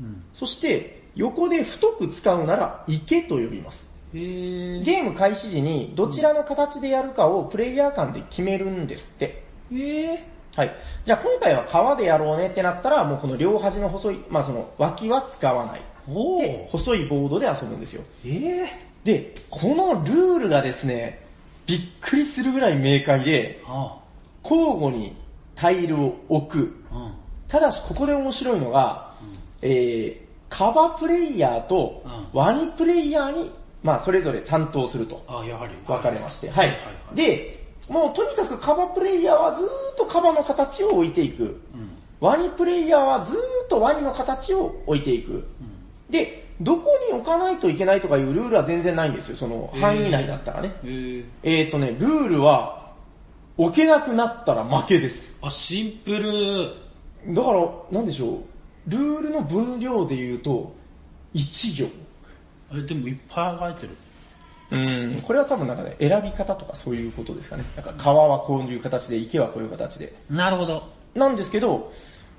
[0.00, 0.24] うん。
[0.34, 3.90] そして横で太く使うなら池と呼びます。
[4.12, 9.42] ゲーム開始時にどちらの形でやるかをプレイヤー間で決めるんですって。
[9.72, 10.18] えー。
[10.56, 10.76] はい。
[11.04, 15.82] じゃあ今回は川でやろうねってなったら、もうこの両端の細い、まあその脇は使わない。
[16.08, 16.70] おでー、。
[16.70, 18.04] 細いボードで遊ぶんですよ。
[18.24, 18.66] えー。
[19.04, 21.24] で、このルールがですね、
[21.66, 23.98] びっくりするぐらい明快で、あ
[24.42, 25.16] 交互に
[25.54, 26.58] タイルを置く。
[26.58, 27.12] うん。
[27.48, 29.14] ただしここで面白いのが、
[29.62, 33.50] えー、カバプレイヤーとうワニプレイヤーに、
[33.82, 35.24] まあそれぞれ担当すると。
[35.28, 35.74] あ、やはり。
[35.86, 36.50] 分かれまして。
[36.50, 36.70] はい。
[37.14, 41.60] で、もうとにかくカバプレイヤーはずーっとカバの形を置いていく。
[41.74, 41.90] うん。
[42.20, 45.46] ワニプレイヤーはずーっとワニの形を置いていく。
[46.10, 49.36] で、どこに置かないといけないとかいうルールは全然ないんですよ。
[49.36, 50.74] その範囲内だったらね。
[50.84, 51.24] えー。
[51.42, 52.86] えーとね、ルールは、
[53.58, 55.38] 置けなくなったら負けです。
[55.42, 57.34] あ、シンプル。
[57.34, 58.40] だから、なんでしょう。
[58.86, 60.74] ルールの分量で言うと、
[61.34, 61.90] 1行。
[62.70, 63.96] あれ、でもいっぱい書いてる。
[64.68, 64.76] う
[65.18, 67.64] ん、これは多分なんかね、選び方とかそういうことですかね。
[67.76, 70.14] なんか川はこういう形で、池はこういう形で。
[70.28, 70.90] なるほど。
[71.14, 71.92] なんですけど、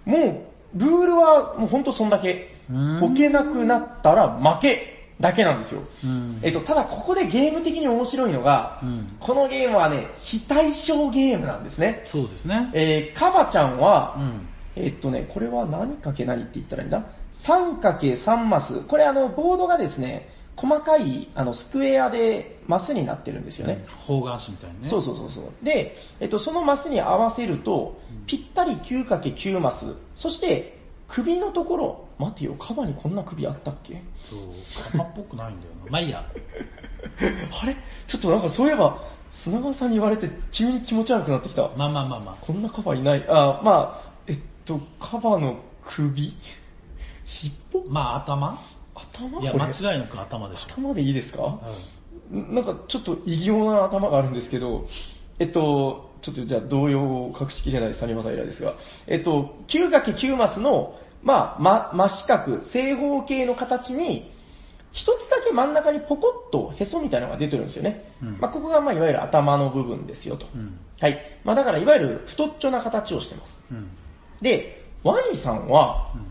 [0.05, 2.55] もう、ルールはもうほんとそんだけ。
[2.69, 5.81] うん置けなくなったら負けだけなんですよ。
[6.03, 6.39] うん。
[6.43, 12.01] えっと、ただここでゲーム的に面白いのが、うんこのゲームはね、非対称ゲームなんですね。
[12.03, 12.69] そうですね。
[12.73, 14.47] えー、カバちゃんは、うん。
[14.85, 17.03] えっとね、これは何かけ何って言ったらいいんだ
[17.33, 18.81] ?3×3 マス。
[18.81, 23.85] これあの、ボードがですね、細かい、あの、スクエアでマスになってるんですよね。
[24.07, 24.89] 方眼紙みたいにね。
[24.89, 25.65] そうそうそうそう。
[25.65, 29.93] で、えっと、そのマスに合わせると、ぴったり 9×9 マス。
[30.15, 34.01] そして、首のところ、待てよ、カバにこんな首あったっけ？
[34.29, 34.39] そう。
[34.91, 35.91] カバっぽくないんだよな。
[35.91, 36.25] まあいいや。
[37.61, 37.75] あれ？
[38.07, 38.97] ちょっとなんかそういえば、
[39.29, 41.69] 砂川さんに言われて急に気持ち悪くなってきた。
[41.77, 42.35] まあまあまあまあ。
[42.41, 43.23] こんなカバいない。
[43.29, 44.09] あ、まあ、
[44.67, 46.33] と、カバの首？
[47.25, 47.83] 尻尾？
[47.89, 48.61] まあ頭？
[49.41, 50.67] いや、頭これ間違いなく頭でしょ。
[50.69, 51.59] 頭でいいですか？
[52.31, 52.55] うん。
[52.55, 54.87] なんかちょっと異形な頭があるんですけど、
[55.39, 58.73] えっと、ちょっとじゃあ動揺を隠しきれないサニマサイラですが、
[59.05, 64.31] えっと、9×9 マスの、まあ、ま、真四角、正方形の形に、
[64.91, 68.11] 一つだけ真ん中にポコッとへそみたいなのが出てるんですよね。
[68.21, 70.47] うんまあ、ここがまあいわゆる頭の部分ですよと。
[70.55, 70.79] うん。
[70.99, 71.19] はい。
[71.43, 73.63] まあだからいわゆる太っちょな形をしてます。
[73.71, 73.89] うん。
[74.41, 76.21] で、ワニさんはうん。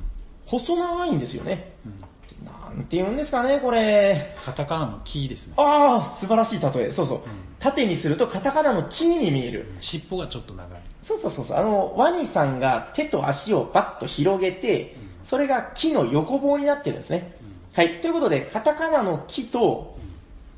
[0.47, 1.73] 細長いんですよね。
[1.85, 1.99] うん。
[2.47, 4.37] なんて言うんですかね、これ。
[4.45, 5.55] カタカナのキーですね。
[5.57, 6.93] ああ、素晴らしい例え。
[6.93, 7.19] そうそう。
[7.19, 7.23] ん
[7.59, 9.73] 縦にするとカタカナのキーに見える。
[9.81, 10.81] 尻尾がちょっと長い。
[11.03, 11.59] そうそうそうそう。
[11.59, 17.37] あの、ワニさんが手と足をバッと広げて、それが木の横棒になってるんですね。
[17.73, 18.01] はい。
[18.01, 19.97] ということで、カタカナの木と、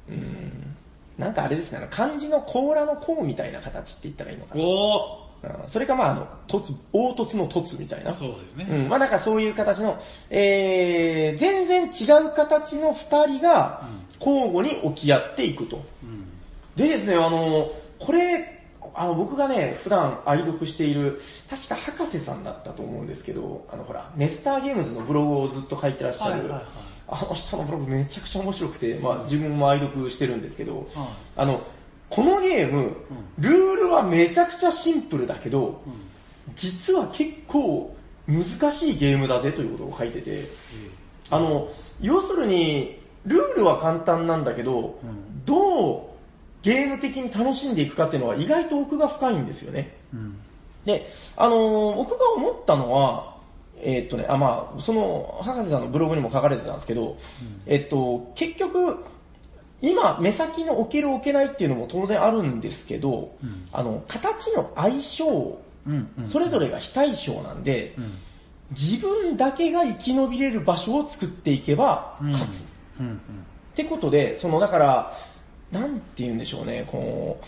[0.08, 0.76] うーん、
[1.16, 4.60] なんかあれですね、漢字の甲羅の甲みたいな形って言ったらいいのかな。
[4.60, 5.27] おうん
[5.66, 8.10] それかまああの、突、凹凸の凸みたいな。
[8.10, 8.66] そうですね。
[8.68, 13.88] うん、まあなんかそういう形の、えー、全然違う形の二人が
[14.20, 15.84] 交互に起き合っていくと。
[16.02, 16.24] うん。
[16.76, 18.58] でですね、あの、これ、
[18.94, 26.62] あの僕がね、普段愛読している、確か博士さんだったと思うんですけど、あのほら、ネスターゲームズのブログをずっと書いてらっしゃる、はいはいはい
[27.10, 31.62] あの人のブログめちゃくちゃ面白くて、まあ自分も愛読してるんですけど、はあの、
[32.10, 32.96] このゲーム、
[33.38, 35.80] ルールはめちゃくちゃシンプルだけど、
[36.54, 37.94] 実は結構
[38.26, 40.48] 難しいゲームだぜということを書いてて、
[41.30, 41.68] あの、
[42.00, 46.02] 要するに、ルールは簡単なんだけど、うんどう
[46.62, 49.96] ゲーム的に楽しんでいくかっていうのは意外と奥が深いんですよね。
[50.12, 50.36] うん。
[50.84, 53.36] で、あのー僕が思ったのは、
[53.80, 57.16] えーっとね、あ、まあ、その、博士さんのブログにも書かれてたんですけど、
[57.66, 58.98] えっと、結局、
[59.80, 66.08] 今、目先の置ける置けないっていうのも当然あるんですけど、うんあの、形の相性、うん。
[66.18, 66.26] うん。
[66.26, 68.18] それぞれが非対称なんで、うん。
[68.72, 72.32] 自分だけが生き延びれる場所を作っていけばうん。
[72.32, 72.72] 勝つ。
[72.98, 73.06] うん。
[73.06, 73.14] うん。
[73.16, 73.18] っ
[73.74, 75.16] てことで、そのだから、
[75.70, 77.46] なんて言うんでしょうね、こう、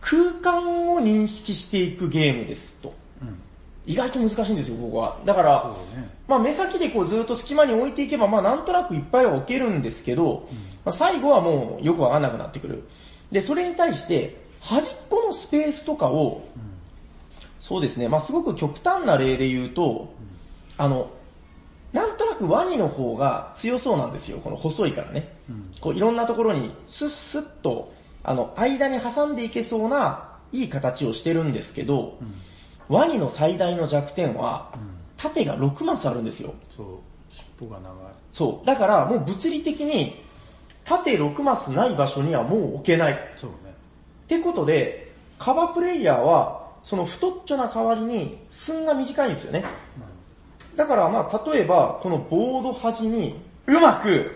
[0.00, 2.94] 空間を認識していくゲームですと。
[3.22, 3.40] うん。
[3.86, 5.16] 意外と難しいんですよ、ここは。
[5.24, 6.10] だから、ね。
[6.26, 10.48] まあ目先でこうずっと隙間に置いていけば、まあなんとなくいっぱいは置けるんですけど、
[10.84, 12.82] まあ、最後はもうよくわかんなくなってくる。
[13.30, 16.44] で、それに対して、端っこのスペースとかを、
[17.60, 20.12] そうですね、まあすごく極端な例で言うと、
[20.76, 21.10] あの、
[21.92, 25.32] なんとなくワニの方が強そうなんですよ、この細いからね。
[25.48, 25.70] うん。
[25.80, 27.92] こういろんなところにスッスッと、
[28.24, 32.18] あの、間に挟んでいけそうないい形をしてるんですけど、
[32.88, 34.70] ワニの最大の弱点は、
[35.16, 36.54] 縦が6マスあるんですよ。
[36.74, 36.86] そう、
[37.30, 37.94] 尻尾が長い。
[38.32, 38.66] そう。
[38.66, 40.22] だからもう物理的に、
[40.84, 43.18] 縦6マスない場所にはもう置けない。
[43.36, 43.56] そうね。
[44.24, 49.64] ってことで、カバプレイヤーは、その太っちょな代わりに寸が短いんですよね。
[50.76, 54.30] だからまあ例えば、このボード端にうまく、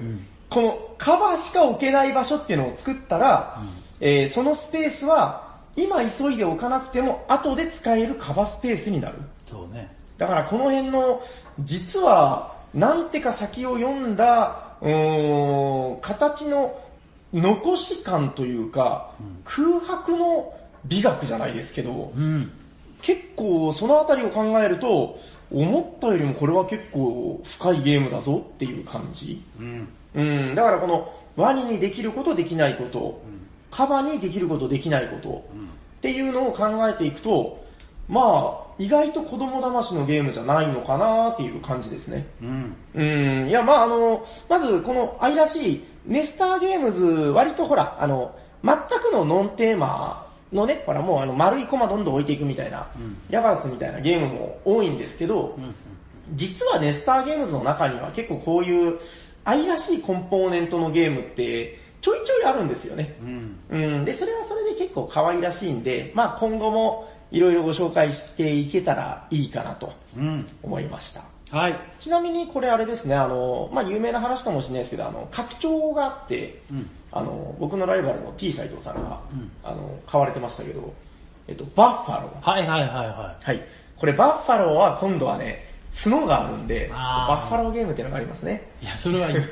[0.49, 3.63] このカバーしか置けない場所っていうのを作ったら、
[4.01, 9.17] えーそのスペースは今急いで置かなくても後で使えるカバースペースになる。
[9.47, 9.95] そうね。
[10.19, 11.23] だからこの辺の、
[11.61, 16.79] 実は、なんてか先を読んだ、うーん、形の
[17.33, 19.13] 残し感というか、
[19.45, 20.53] 空白の
[20.85, 22.51] 美学じゃないですけど、うん。
[23.03, 25.19] 結構そのあたりを考えると、
[25.53, 29.43] 思ったよりもこれは結構深いゲームだぞっていう感じ。
[29.59, 29.89] うん。
[30.15, 33.23] うん、だからこのワニにできることできないこと、
[33.71, 35.45] カバにできることできないこと、
[35.99, 37.65] っていうのを考えていくと、
[38.09, 42.27] まあ、意外と子供騙しのゲームじゃないのかなっていう感じですね。
[42.43, 42.77] うん。
[42.95, 43.05] う
[43.45, 52.89] ん、いや、まああの、まずこの愛らしい、ネスターゲームズ、割とほら、あの、全くのノンテーマのね、ほらもうあの丸いコマどんどん置いていくみたいな、
[53.29, 55.59] ヤバースみたいなゲームも多いんですけど、
[56.35, 58.99] 実はネスターゲームズの中には結構こういう
[59.45, 63.15] 愛らしいコンポーネントのゲームってちょいちょいあるんですよね。
[63.23, 63.57] うん。
[63.69, 70.49] うん、で、それはそれで結構可愛らしいんで、まあ今後もいろいろご紹介していけたらいいかなとうん。
[70.63, 71.23] 思いました。
[71.51, 71.79] はい。
[71.99, 76.91] ちなみにこれあれですね、あの、まあ、有名な話かもしれないですけど、あの、拡張があって、うん。
[77.13, 79.21] あの、僕のライバルの T 斎藤さんが、
[79.65, 80.95] あの、買われてましたけど、
[81.49, 82.51] えっと、バッファロー。
[82.51, 83.63] はいはいはいははい。
[83.97, 88.71] これバッファローは今度はね、角があるんで、バッファローゲームっていうのがありますね。
[88.81, 88.85] い。
[88.85, 89.37] いや、それは いい。
[89.37, 89.45] う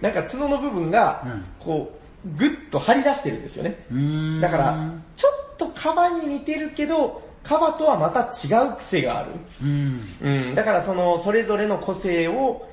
[0.00, 4.40] なんか角の部分がうん、こう、ぐっと張り出してるんですよね。
[4.40, 9.30] だから、ちょっとカバに似てるけど、カバとはまた違う癖がある。
[9.62, 10.00] うん。
[10.20, 12.68] うん、だからその、それぞれの個性を、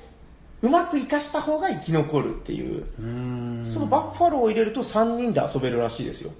[0.62, 2.84] うまく活かした方が生き残るっていう。
[3.64, 3.66] う。
[3.66, 6.32] そのバッファローを入れると3人で遊べるらしいですよ。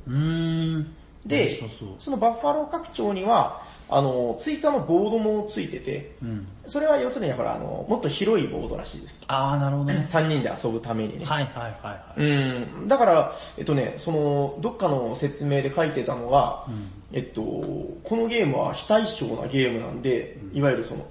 [1.26, 1.60] で
[1.98, 3.62] そのバッファロー拡張には、
[3.92, 6.46] あの、追加のボードもついてて、うん。
[6.68, 9.24] それは要するにほら、あの、もっと広いボードらしいです。
[9.28, 10.06] あー、なるほどね。
[10.08, 11.26] 3人で遊ぶためにね。
[11.26, 12.22] はいはいはいはい。
[12.22, 16.66] うん、だから、えっとね、その、どっかの説明で書いてたのが、
[17.12, 21.08] えっと、このゲームは非対称なゲームなんで、いわゆるその、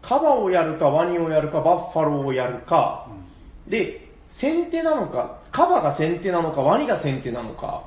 [0.00, 3.08] カバをやるかワニをやるかバッファローをやるか、
[3.66, 7.82] で、先手なのか、カバが先手なのかワニが先手なのか、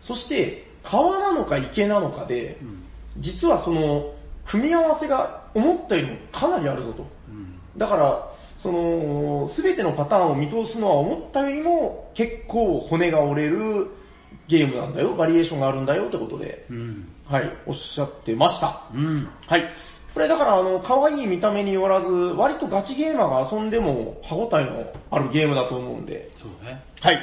[0.00, 2.58] そして川なのか池なのかで、
[3.18, 4.12] 実はその、
[4.44, 7.04] 組み合わせが思ったよりもかなりあるぞと。
[7.76, 13.88] だから、その、すべてのパターンを見通すのは思ったよりも結構骨が折れる
[14.48, 17.08] ゲームなんだよ、バリエーションがあるんだよってことで、うん。
[17.26, 18.82] はい、おっしゃってました。
[18.94, 19.28] うん。
[19.46, 19.64] はい。
[20.14, 26.82] これだからあの、可愛い見た目によらず、割とガチゲーマーが遊んでも歯応えのあるゲームだと思うんで、そうね。
[27.00, 27.18] はい。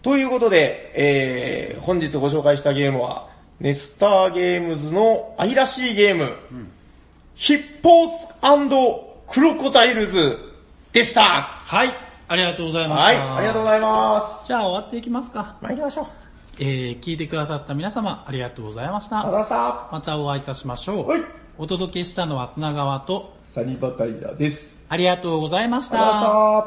[0.00, 3.28] ということで、えー、本日ご紹介したゲームは、
[3.62, 6.36] ネスターゲームズの愛らしいゲーム、
[7.36, 8.34] ヒッポース
[9.32, 10.36] クロコダイルズ
[10.92, 11.22] でした。
[11.22, 11.94] はい。
[12.26, 13.04] ありがとうございました。
[13.04, 14.46] はい、ありがとうございます。
[14.48, 15.58] じゃあ終わっていきますか。
[15.62, 16.06] 参りましょう。
[16.58, 19.20] えー、聞いてくださった皆様、ありがとうございました。
[19.20, 21.08] ありがとうございままたお会いいたしましょう。
[21.08, 21.20] はい
[21.58, 23.60] お届けしたのは砂川と、した。
[23.60, 24.84] サニバタイラです。
[24.88, 25.80] ありがとうございま。
[25.82, 26.66] した。